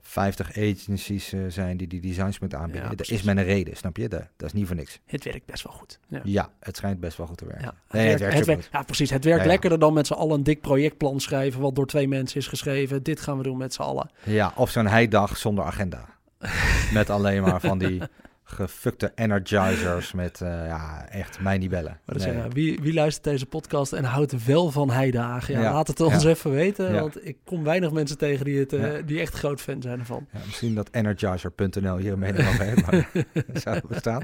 [0.00, 2.90] 50 agencies uh, zijn die die designs moeten aanbieden.
[2.90, 4.08] Ja, dat is met een reden, snap je?
[4.08, 5.00] Dat, dat, is niet voor niks.
[5.06, 5.98] Het werkt best wel goed.
[6.08, 7.64] Ja, ja het schijnt best wel goed te werken.
[7.64, 9.10] Ja, het nee, werkt, het werkt, ja precies.
[9.10, 11.60] Het werkt lekkerder dan met z'n allen een dik projectplan schrijven...
[11.60, 13.02] wat door twee mensen is geschreven.
[13.02, 14.10] Dit gaan we doen met z'n allen.
[14.22, 16.08] Ja, of zo'n heidag zonder agenda.
[16.92, 18.02] met alleen maar van die
[18.44, 22.00] gefukte energizers met uh, ja, echt mij niet bellen.
[22.04, 22.24] Maar nee.
[22.24, 25.54] zeggen, wie, wie luistert deze podcast en houdt wel van heidagen?
[25.54, 26.28] Ja, ja laat het ons ja.
[26.28, 29.82] even weten, want ik kom weinig mensen tegen die, het, uh, die echt groot fan
[29.82, 30.26] zijn ervan.
[30.46, 33.10] misschien dat energizer.nl hier een mening over heeft, maar
[33.62, 34.22] zou bestaan?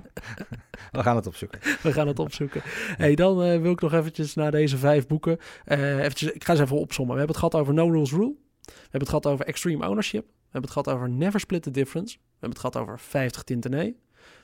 [0.92, 1.60] We gaan het opzoeken.
[1.82, 2.60] We gaan het opzoeken.
[2.96, 5.38] Hey, dan uh, wil ik nog eventjes naar deze vijf boeken.
[5.64, 7.14] eventjes, ik ga ze even opzommen.
[7.14, 8.34] We hebben het gehad over No Rules Rule.
[8.64, 10.24] We hebben het gehad over Extreme Ownership.
[10.26, 12.16] We hebben het gehad over Never Split the Difference.
[12.16, 13.96] We hebben het gehad over 50 tinten nee.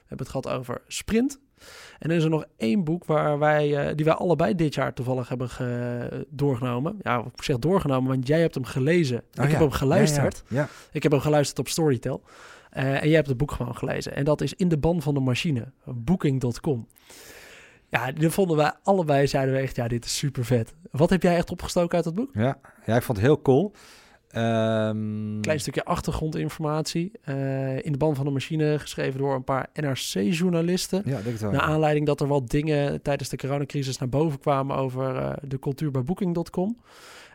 [0.09, 1.41] We hebben het gehad over sprint.
[1.99, 4.95] En er is er nog één boek waar wij, uh, die wij allebei dit jaar
[4.95, 6.97] toevallig hebben ge, doorgenomen.
[7.03, 9.17] Ja, ik zeg doorgenomen, want jij hebt hem gelezen.
[9.17, 9.49] Oh, ik ja.
[9.49, 10.43] heb hem geluisterd.
[10.49, 12.23] Ja, ja, ik heb hem geluisterd op Storytel.
[12.77, 14.15] Uh, en jij hebt het boek gewoon gelezen.
[14.15, 16.87] En dat is In de ban van de machine, booking.com.
[17.89, 20.75] Ja, die vonden wij allebei, zeiden we echt, ja, dit is super vet.
[20.91, 22.31] Wat heb jij echt opgestoken uit het boek?
[22.33, 23.73] Ja, ja ik vond het heel cool.
[24.35, 25.41] Um...
[25.41, 27.13] Klein stukje achtergrondinformatie.
[27.29, 31.03] Uh, in de band van de machine, geschreven door een paar NRC-journalisten.
[31.05, 34.77] Ja, denk wel, Naar aanleiding dat er wat dingen tijdens de coronacrisis naar boven kwamen
[34.77, 36.77] over uh, de cultuur bij Booking.com.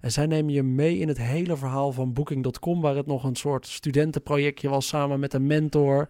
[0.02, 3.36] En zij nemen je mee in het hele verhaal van Booking.com, waar het nog een
[3.36, 6.10] soort studentenprojectje was samen met een mentor.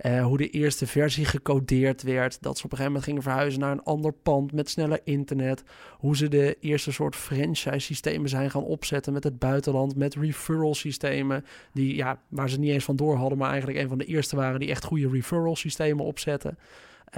[0.00, 2.42] Uh, hoe de eerste versie gecodeerd werd.
[2.42, 5.62] Dat ze op een gegeven moment gingen verhuizen naar een ander pand met sneller internet.
[5.98, 9.96] Hoe ze de eerste soort franchise systemen zijn gaan opzetten met het buitenland.
[9.96, 11.44] Met referral systemen.
[11.72, 13.38] Die, ja, waar ze niet eens van door hadden.
[13.38, 16.58] Maar eigenlijk een van de eerste waren die echt goede referral systemen opzetten.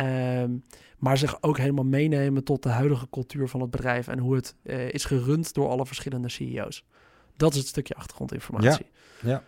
[0.00, 0.64] Um,
[0.98, 4.08] maar zich ook helemaal meenemen tot de huidige cultuur van het bedrijf.
[4.08, 6.84] En hoe het uh, is gerund door alle verschillende CEO's.
[7.36, 8.86] Dat is het stukje achtergrondinformatie.
[9.20, 9.42] Ja, ja.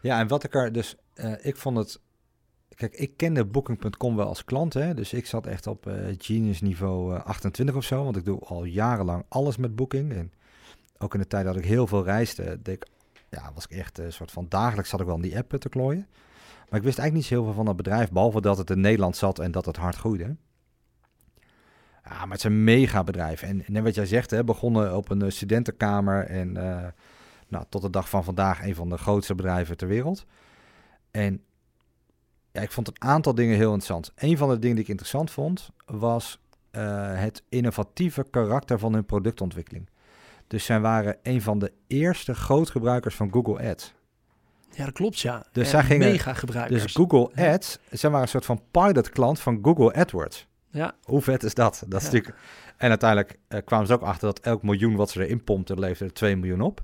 [0.00, 0.96] ja en wat ik er dus...
[1.14, 2.00] Uh, ik vond het
[2.74, 6.60] kijk, ik kende Booking.com wel als klant, hè, dus ik zat echt op eh, genius
[6.60, 10.12] niveau eh, 28 of zo, want ik doe al jarenlang alles met Booking.
[10.12, 10.32] En
[10.98, 12.86] ook in de tijd dat ik heel veel reisde, ik,
[13.30, 15.58] ja, was ik echt een soort van dagelijks zat ik wel in die app eh,
[15.58, 16.06] te klooien.
[16.68, 18.80] Maar ik wist eigenlijk niet zo heel veel van dat bedrijf, behalve dat het in
[18.80, 20.36] Nederland zat en dat het hard groeide.
[22.04, 23.42] Ja, maar het is een mega bedrijf.
[23.42, 26.86] En net wat jij zegt, hè, begonnen op een eh, studentenkamer en eh,
[27.48, 30.26] nou, tot de dag van vandaag een van de grootste bedrijven ter wereld.
[31.10, 31.42] En
[32.54, 34.12] ja, ik vond een aantal dingen heel interessant.
[34.16, 36.38] Een van de dingen die ik interessant vond, was
[36.70, 36.82] eh,
[37.20, 39.88] het innovatieve karakter van hun productontwikkeling.
[40.46, 43.94] Dus zij waren een van de eerste grootgebruikers van Google Ads.
[44.70, 45.46] Ja, dat klopt, ja.
[45.52, 46.82] Dus En zij gingen- mega gebruikers.
[46.82, 47.52] Dus Google Ja.
[47.52, 50.46] Ads, zij waren een soort van pilot klant van Google AdWords.
[50.70, 51.84] Ja, Hoe vet is dat?
[51.88, 52.12] dat is Ja.
[52.12, 52.38] natuurlijk...
[52.76, 56.04] En uiteindelijk eh, kwamen ze ook achter dat elk miljoen wat ze erin pompten, leverde
[56.04, 56.82] er 2 miljoen op.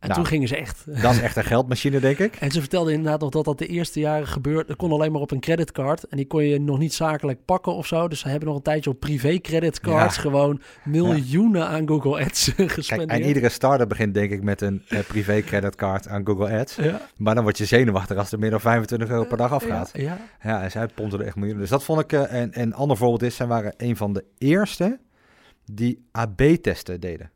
[0.00, 0.20] en Nou.
[0.20, 0.84] toen gingen ze echt.
[1.02, 2.36] Dat is echt een geldmachine, denk ik.
[2.36, 4.66] En ze vertelde inderdaad nog dat dat de eerste jaren gebeurde.
[4.66, 6.04] Dat kon alleen maar op een creditcard.
[6.04, 8.08] En die kon je nog niet zakelijk pakken of zo.
[8.08, 10.20] Dus ze hebben nog een tijdje op privé creditcards Ja.
[10.22, 13.10] gewoon miljoenen aan Google Ads Kijk, gespendeerd.
[13.10, 16.74] en iedere starter begint denk ik met een eh, privé creditcard aan Google Ads.
[16.76, 17.00] ja.
[17.16, 19.90] Maar dan word je zenuwachtig als er meer dan 25 euro per dag afgaat.
[19.92, 20.62] Ja, ja.
[20.62, 21.60] En zij pompten er echt miljoenen.
[21.62, 22.12] Dus dat vond ik...
[22.12, 24.98] eh, en, en een ander voorbeeld is, zij waren een van de eerste
[25.72, 27.30] die AB-testen deden.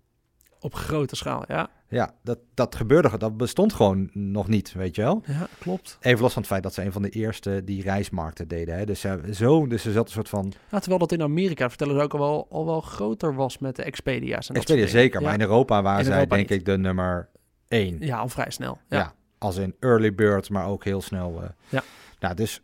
[0.65, 1.69] Op grote schaal, ja.
[1.89, 5.23] Ja, dat, dat gebeurde, dat bestond gewoon nog niet, weet je wel.
[5.27, 5.99] Ja, klopt.
[6.01, 8.77] Even los van het feit dat ze een van de eerste die reismarkten deden.
[8.79, 8.85] Hè.
[8.87, 10.53] Dus, ja, zo, dus er zat een soort van...
[10.71, 13.77] Ja, terwijl dat in Amerika, vertellen ze ook al wel, al wel groter was met
[13.77, 14.49] de Expedia's.
[14.49, 16.59] En Expedia zeker, maar in Europa waren In zij Europa denk niet.
[16.59, 17.29] ik de nummer
[17.69, 17.97] één.
[18.01, 18.79] Ja, ja, al vrij snel.
[18.89, 18.99] Ja.
[18.99, 19.15] Ja.
[19.39, 21.43] als in early bird, maar ook heel snel.
[21.43, 21.49] eh.
[21.69, 21.83] Ja.
[22.21, 22.61] Nou, dus,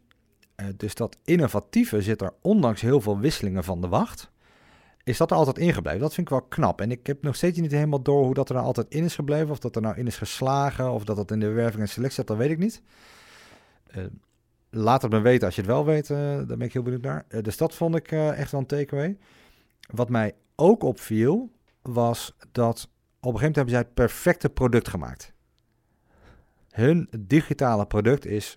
[0.55, 4.31] eh, dus dat innovatieve zit er, ondanks heel veel wisselingen van de wacht,
[5.05, 6.01] is dat er altijd ingebleven.
[6.01, 6.81] Dat vind ik wel knap.
[6.81, 9.15] En ik heb nog steeds niet helemaal door hoe dat er nou altijd in is
[9.15, 9.51] gebleven.
[9.51, 12.17] Of dat er nou in is geslagen, of dat dat in de werving en selectie
[12.17, 12.83] zat, dat weet ik niet.
[13.87, 14.05] Eh,
[14.71, 16.11] laat het me weten als je het wel weet.
[16.11, 17.25] eh, daar ben ik heel benieuwd naar.
[17.29, 19.19] Eh, dus dat vond ik echt wel een takeaway.
[19.91, 21.51] Wat mij ook opviel,
[21.83, 22.89] was dat
[23.21, 25.33] op een gegeven moment hebben zij het perfecte product gemaakt.
[26.71, 28.57] Hun digitale product is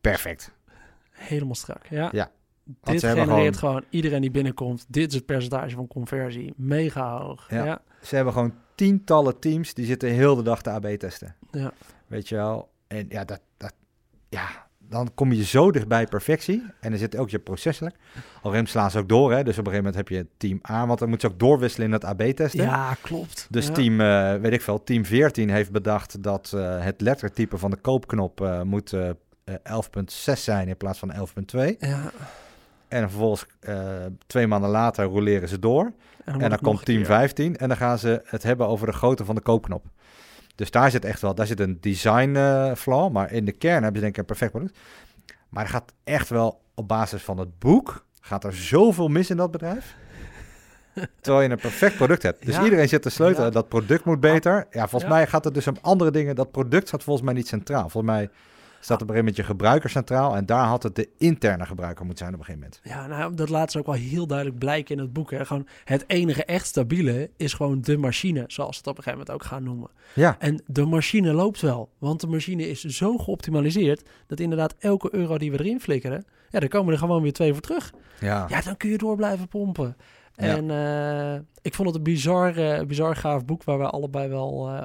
[0.00, 0.52] perfect.
[1.10, 1.86] Helemaal strak.
[1.86, 2.08] Ja.
[2.12, 2.30] Ja,
[2.82, 3.84] Dit genereert gewoon- gewoon...
[3.90, 4.84] iedereen die binnenkomt.
[4.88, 6.52] Dit is het percentage van conversie.
[6.56, 7.46] Mega hoog.
[7.50, 7.64] Ja.
[7.64, 7.80] Ja.
[8.02, 11.34] Ze hebben gewoon tientallen teams die zitten heel de dag te AB testen.
[11.50, 11.72] Ja.
[12.06, 12.68] Weet je wel?
[12.86, 13.72] En ja, dat, dat,
[14.28, 16.62] ja, dan kom je zo dichtbij perfectie.
[16.80, 17.96] En dan zit ook je proceselijk.
[18.42, 19.44] Al rem slaan ze ook door, hè?
[19.44, 21.86] Dus op een gegeven moment heb je team A, want dan moet ze ook doorwisselen
[21.86, 22.64] in het AB testen.
[22.64, 23.46] Ja, klopt.
[23.50, 23.72] Dus ja.
[23.72, 27.76] team, eh, weet ik veel, team 14 heeft bedacht dat eh, het lettertype van de
[27.76, 29.08] koopknop eh, moet eh,
[29.44, 31.76] eh, 11.6 zijn in plaats van 11.2.
[31.78, 32.10] Ja.
[32.88, 33.76] En vervolgens eh,
[34.26, 35.84] twee maanden later roleren ze door.
[35.84, 37.06] En dan, En het komt team keer.
[37.06, 39.84] 15 en dan gaan ze het hebben over de grootte van de koopknop.
[40.54, 43.82] Dus daar zit echt wel, daar zit een design eh, flaw, maar in de kern
[43.82, 44.78] hebben ze denk ik een perfect product.
[45.48, 49.36] Maar er gaat echt wel op basis van het boek, gaat er zoveel mis in
[49.36, 49.94] dat bedrijf.
[51.20, 52.46] Terwijl je een perfect product hebt.
[52.46, 52.64] Dus Ja.
[52.64, 53.52] iedereen zit te sleutelen, Ja.
[53.52, 54.66] dat product moet beter.
[54.70, 55.16] Ja, volgens Ja.
[55.16, 56.34] mij gaat het dus om andere dingen.
[56.34, 57.88] Dat product staat volgens mij niet centraal.
[57.88, 58.30] Volgens mij
[58.80, 60.36] staat op een gegeven moment je gebruiker centraal.
[60.36, 63.10] En daar had het de interne gebruiker moeten zijn op een gegeven moment.
[63.10, 65.30] Ja, nou, dat laat ze ook wel heel duidelijk blijken in het boek.
[65.30, 65.44] Hè.
[65.46, 69.26] Gewoon het enige echt stabiele is gewoon de machine, zoals ze het op een gegeven
[69.26, 69.90] moment ook gaan noemen.
[70.14, 75.14] Ja, En de machine loopt wel, want de machine is zo geoptimaliseerd dat inderdaad elke
[75.14, 77.92] euro die we erin flikkeren, ja, daar komen er gewoon weer twee voor terug.
[78.20, 78.46] ja.
[78.48, 79.96] Ja, dan kun je door blijven pompen.
[80.34, 80.56] Ja.
[80.56, 84.84] En eh, ik vond het een bizar, bizar gaaf boek waar we allebei wel, eh,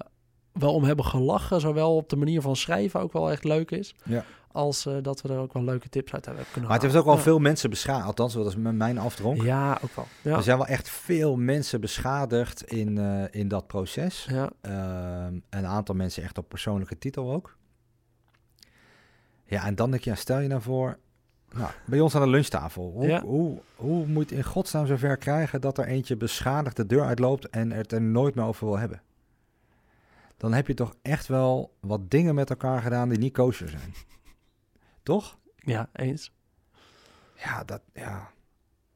[0.53, 1.59] wel om hebben gelachen.
[1.61, 3.95] Zowel op de manier van schrijven ook wel echt leuk is.
[4.03, 4.23] Ja.
[4.51, 6.95] Als eh, dat we er ook wel leuke tips uit hebben kunnen Maar het heeft
[6.95, 8.07] ook wel veel mensen beschadigd.
[8.07, 9.41] Althans, dat is mijn afdronk.
[9.41, 9.79] Ja.
[9.83, 10.07] ook wel.
[10.21, 10.35] Ja.
[10.37, 14.27] Er zijn wel echt veel mensen beschadigd in, eh, in dat proces.
[14.29, 14.49] ja.
[14.61, 17.57] Ehm, een aantal mensen echt op persoonlijke titel ook.
[19.45, 20.97] Ja, en dan denk je, ja, stel je nou voor...
[21.55, 22.91] Nou, bij ons aan de lunchtafel.
[22.91, 23.21] Hoe, Ja.
[23.21, 27.49] hoe, hoe moet je in godsnaam zover krijgen dat er eentje beschadigd de deur uitloopt
[27.49, 29.01] en het er nooit meer over wil hebben?
[30.43, 33.93] Dan heb je toch echt wel wat dingen met elkaar gedaan die niet kosher zijn.
[35.03, 35.37] Toch?
[35.55, 36.31] ja, eens.
[37.35, 38.31] Ja, dat, ja,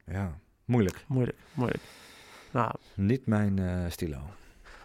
[0.05, 1.05] ja, moeilijk.
[1.07, 1.83] Moeilijk, moeilijk.
[2.51, 4.17] Nou, Niet mijn eh, stilo.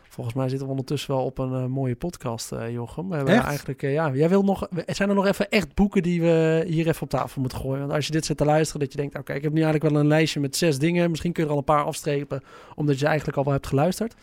[0.03, 3.09] volgens mij zitten we ondertussen wel op een eh, mooie podcast, eh, Jochem.
[3.09, 6.65] We hebben eigenlijk, ja, jij wil nog, zijn er nog even echt boeken die we
[6.67, 7.81] hier even op tafel moeten gooien?
[7.81, 9.93] Want als je dit zit te luisteren, dat je denkt, oké, ik heb nu eigenlijk
[9.93, 11.11] wel een lijstje met zes dingen.
[11.11, 12.43] Misschien kun je er al een paar afstrepen,
[12.75, 14.15] omdat je eigenlijk al wel hebt geluisterd.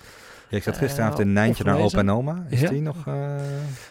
[0.49, 2.45] Ja, ik zat Eh, gisteravond in Nijntje naar opa en oma.
[2.49, 2.69] Is Ja.
[2.69, 3.07] die nog...
[3.07, 3.35] eh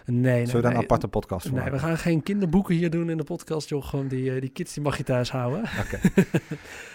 [0.04, 3.10] Nee, nee, Zullen we een aparte podcast voor Nee, we gaan geen kinderboeken hier doen
[3.10, 4.08] in de podcast, Jochem.
[4.08, 5.60] Die, eh, die kids die mag je thuis houden.
[5.60, 5.98] Oké.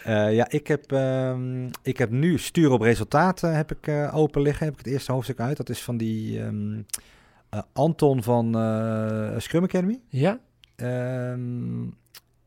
[0.03, 4.65] Eh, ja, ik heb, ehm, ik heb nu Stuur op Resultaten heb ik, open liggen.
[4.65, 5.57] Heb ik het eerste hoofdstuk uit.
[5.57, 6.81] Dat is van die ehm,
[7.49, 9.99] eh, Anton van eh, Scrum Academy.
[10.07, 10.39] Ja?
[10.75, 11.83] Ehm,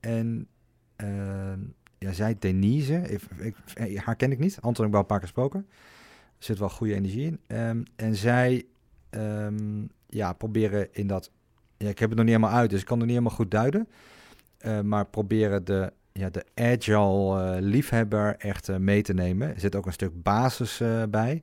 [0.00, 0.48] en
[0.96, 1.58] ehm,
[1.98, 3.20] ja, zij, Denise, ik,
[3.76, 4.54] ik, haar ken ik niet.
[4.60, 5.66] Anton heb ik wel een paar keer gesproken.
[6.38, 7.40] Er zit wel goede energie in.
[7.46, 8.64] Ehm, en zij
[9.10, 11.30] ehm, ja, proberen in dat...
[11.76, 13.50] Ja, ik heb het nog niet helemaal uit, dus ik kan het niet helemaal goed
[13.50, 13.88] duiden.
[14.58, 19.54] Eh, maar proberen de, ja, de agile eh, liefhebber echt eh, mee te nemen.
[19.54, 21.42] Er zit ook een stuk basis eh, bij.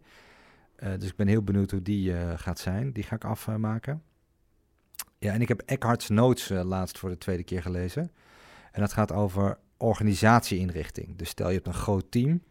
[0.97, 2.91] Dus ik ben heel benieuwd hoe die gaat zijn.
[2.91, 4.03] Die ga ik afmaken.
[5.19, 8.11] ja, en ik heb Eckhart's Notes laatst voor de tweede keer gelezen.
[8.71, 11.17] En dat gaat over organisatieinrichting.
[11.17, 12.43] Dus stel je hebt een groot team en op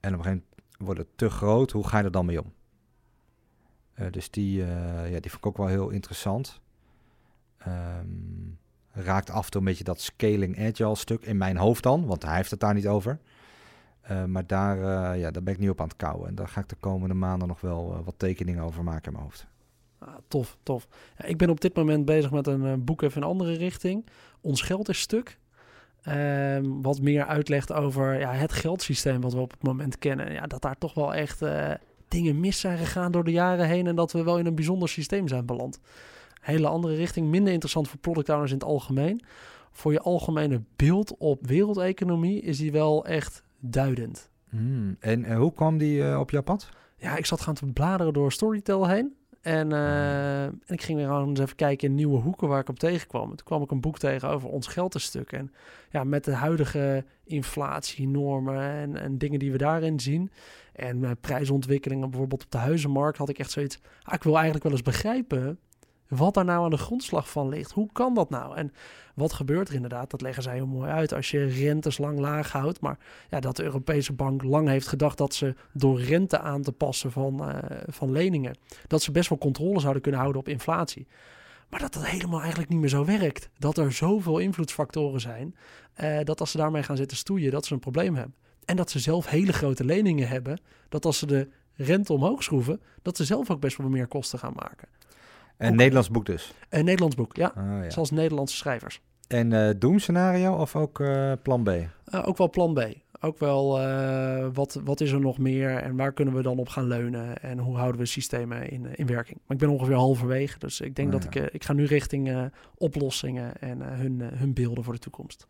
[0.00, 0.44] een gegeven moment
[0.80, 1.70] wordt het te groot.
[1.70, 2.52] Hoe ga je er dan mee om?
[4.00, 6.60] Eh, dus die, eh, ja, die vond ik ook wel heel interessant.
[7.58, 8.06] Ehm,
[8.92, 12.22] raakt af en toe een beetje dat scaling agile stuk in mijn hoofd dan, want
[12.22, 13.18] hij heeft het daar niet over.
[14.00, 14.78] Eh, maar daar,
[15.18, 16.28] ja, daar ben ik nu op aan het kouwen.
[16.28, 19.24] En daar ga ik de komende maanden nog wel wat tekeningen over maken in mijn
[19.24, 19.46] hoofd.
[19.98, 20.88] Ah, tof, tof.
[21.16, 24.06] Ja, ik ben op dit moment bezig met een boek even in een andere richting.
[24.40, 25.38] Ons geld is stuk.
[26.02, 30.32] Ehm, wat meer uitlegt over ja, het geldsysteem wat we op het moment kennen.
[30.32, 31.70] Ja, dat daar toch wel echt eh,
[32.08, 33.86] dingen mis zijn gegaan door de jaren heen.
[33.86, 35.80] En dat we wel in een bijzonder systeem zijn beland.
[36.40, 37.28] Hele andere richting.
[37.28, 39.22] Minder interessant voor product owners in het algemeen.
[39.72, 44.30] Voor je algemene beeld op wereldeconomie is die wel echt duidend.
[44.48, 46.68] Hmm, En eh, hoe kwam die eh, op jouw pad?
[46.96, 49.14] Ja, ik zat gaan te bladeren door Storytel heen.
[49.40, 52.68] En, eh, en ik ging weer gewoon eens even kijken in nieuwe hoeken waar ik
[52.68, 53.30] op tegenkwam.
[53.30, 55.32] En toen kwam ik een boek tegen over ons geld een stuk.
[55.32, 55.52] En
[55.90, 60.30] ja, met de huidige inflatienormen en, en dingen die we daarin zien.
[60.72, 63.80] En eh, prijsontwikkelingen bijvoorbeeld op de huizenmarkt had ik echt zoiets.
[64.02, 65.58] Ah, ik wil eigenlijk wel eens begrijpen
[66.10, 67.70] wat daar nou aan de grondslag van ligt.
[67.70, 68.56] Hoe kan dat nou?
[68.56, 68.72] En
[69.14, 70.10] wat gebeurt er inderdaad?
[70.10, 72.80] Dat leggen zij heel mooi uit als je rentes lang laag houdt.
[72.80, 72.98] Maar
[73.28, 77.12] ja, dat de Europese bank lang heeft gedacht dat ze door rente aan te passen
[77.12, 78.56] van, eh, van leningen,
[78.86, 81.06] dat ze best wel controle zouden kunnen houden op inflatie.
[81.68, 83.50] Maar dat dat helemaal eigenlijk niet meer zo werkt.
[83.58, 85.56] Dat er zoveel invloedsfactoren zijn,
[85.94, 88.34] eh, dat als ze daarmee gaan zitten stoeien, dat ze een probleem hebben.
[88.64, 92.80] En dat ze zelf hele grote leningen hebben, dat als ze de rente omhoog schroeven,
[93.02, 94.88] dat ze zelf ook best wel meer kosten gaan maken.
[95.68, 96.54] Een Nederlands boek dus.
[96.68, 97.52] Een Nederlands boek, ja.
[97.56, 97.90] Ah, ja.
[97.90, 99.00] Zoals Nederlandse schrijvers.
[99.28, 101.68] En eh doemscenario of ook eh, plan B?
[101.68, 101.88] Eh,
[102.24, 102.80] ook wel plan B.
[103.22, 103.78] Ook wel
[104.52, 107.58] wat, wat is er nog meer en waar kunnen we dan op gaan leunen en
[107.58, 109.38] hoe houden we systemen in, in werking.
[109.46, 111.40] Maar ik ben ongeveer halverwege, dus ik denk Ah, dat ja.
[111.42, 115.46] ik, ik ga nu richting oplossingen en hun, hun beelden voor de toekomst.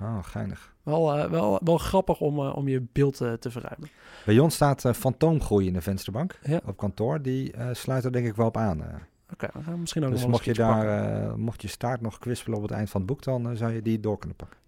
[0.00, 0.74] Oh, geinig.
[0.82, 3.88] Wel, wel, wel grappig om, om je beeld te verruimen.
[4.24, 6.60] Bij ons staat fantoomgroei in de vensterbank Ja.
[6.66, 7.22] op kantoor.
[7.22, 8.84] Die sluit er denk ik wel op aan.
[9.32, 12.56] Oké, we misschien ook dus nog mocht je, daar, eh, mocht je staart nog kwispelen
[12.56, 14.58] op het eind van het boek, dan eh, zou je die door kunnen pakken.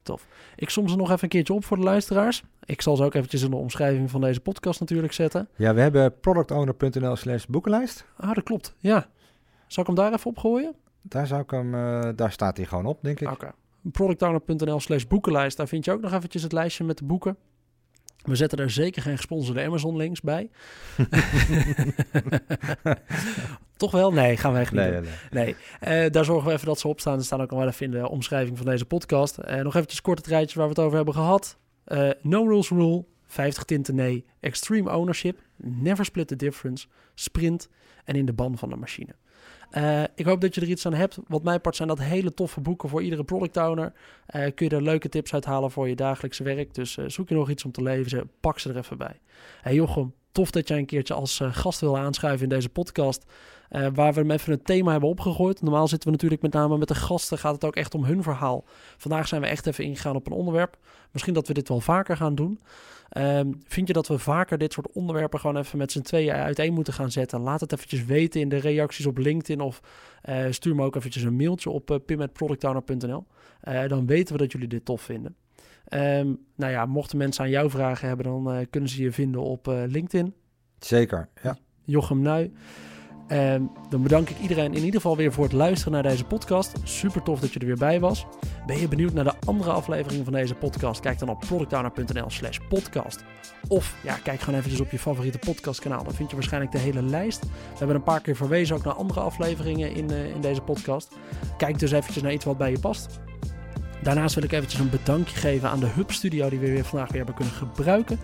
[0.56, 2.42] Ik som ze nog even een keertje op voor de luisteraars.
[2.64, 5.48] Ik zal ze ook eventjes in de omschrijving van deze podcast natuurlijk zetten.
[5.56, 8.06] Ja, we hebben productowner.nl slash boekenlijst.
[8.16, 8.74] Ah, dat klopt.
[8.78, 9.06] Ja.
[9.66, 10.74] Zal ik hem daar even opgooien?
[11.02, 13.30] Daar, zou ik hem, eh, daar staat hij gewoon op, denk ik.
[13.30, 13.52] Oké.
[13.92, 15.56] Productowner.nl slash boekenlijst.
[15.56, 17.36] Daar vind je ook nog eventjes het lijstje met de boeken.
[18.24, 20.50] We zetten er zeker geen gesponsorde Amazon links bij.
[23.76, 24.12] Toch wel?
[24.12, 25.06] Nee, gaan we echt niet Nee, doen.
[25.30, 27.18] nee, eh, daar zorgen we even dat ze opstaan.
[27.18, 29.38] Ze staan ook al wel even in de omschrijving van deze podcast.
[29.38, 31.58] Eh, nog eventjes kort het rijtje waar we het over hebben gehad.
[31.84, 37.68] Eh, no Rules Rule, 50 tinten nee, Extreme Ownership, Never Split the Difference, Sprint
[38.04, 39.14] en In de ban van de machine.
[39.72, 41.18] Eh, ik hoop dat je er iets aan hebt.
[41.28, 43.92] Wat mij part zijn dat hele toffe boeken voor iedere product owner.
[44.26, 46.74] Eh, kun je er leuke tips uithalen voor je dagelijkse werk.
[46.74, 49.20] Dus eh, zoek je nog iets om te lezen, pak ze er even bij.
[49.62, 53.24] Hey Jochem, tof dat jij een keertje als eh, gast wil aanschuiven in deze podcast.
[53.68, 55.62] eh, waar we hem even een thema hebben opgegooid.
[55.62, 57.38] Normaal zitten we natuurlijk met name met de gasten.
[57.38, 58.64] Gaat het ook echt om hun verhaal.
[58.96, 60.78] Vandaag zijn we echt even ingegaan op een onderwerp.
[61.10, 62.60] Misschien dat we dit wel vaker gaan doen.
[63.08, 66.72] Ehm, vind je dat we vaker dit soort onderwerpen gewoon even met z'n tweeën uiteen
[66.72, 67.40] moeten gaan zetten?
[67.40, 69.80] Laat het eventjes weten in de reacties op LinkedIn of
[70.22, 74.84] eh, stuur me ook eventjes een mailtje op uh, dan weten we dat jullie dit
[74.84, 75.36] tof vinden.
[75.84, 79.40] Ehm, nou ja, mochten mensen aan jou vragen hebben, dan eh, kunnen ze je vinden
[79.40, 80.34] op eh, LinkedIn.
[80.78, 81.56] Zeker, ja.
[81.84, 82.52] Jochem Nui.
[83.32, 86.72] Ehm, dan bedank ik iedereen in ieder geval weer voor het luisteren naar deze podcast.
[86.84, 88.26] Super tof dat je er weer bij was.
[88.66, 91.00] Ben je benieuwd naar de andere afleveringen van deze podcast?
[91.00, 93.24] Kijk dan op productowner.nl slash podcast.
[93.68, 96.04] Of ja, kijk gewoon eventjes op je favoriete podcastkanaal.
[96.04, 97.42] Dan vind je waarschijnlijk de hele lijst.
[97.42, 101.16] We hebben een paar keer verwezen ook naar andere afleveringen in, uh, in deze podcast.
[101.56, 103.20] Kijk dus eventjes naar iets wat bij je past.
[104.02, 107.08] Daarnaast wil ik eventjes een bedankje geven aan de Hub Studio die we weer vandaag
[107.08, 108.18] weer hebben kunnen gebruiken.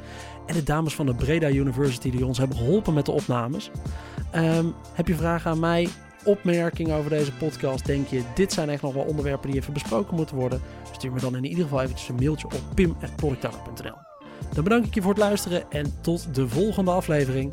[0.47, 3.71] En de dames van de Breda University die ons hebben geholpen met de opnames.
[4.35, 5.89] Um, heb je vragen aan mij,
[6.25, 7.87] opmerkingen over deze podcast?
[7.87, 10.61] Denk je, dit zijn echt nog wel onderwerpen die even besproken moeten worden?
[10.93, 13.97] Stuur me dan in ieder geval eventjes een mailtje op pim.productowner.nl
[14.55, 17.53] Dan bedank ik je voor het luisteren en tot de volgende aflevering.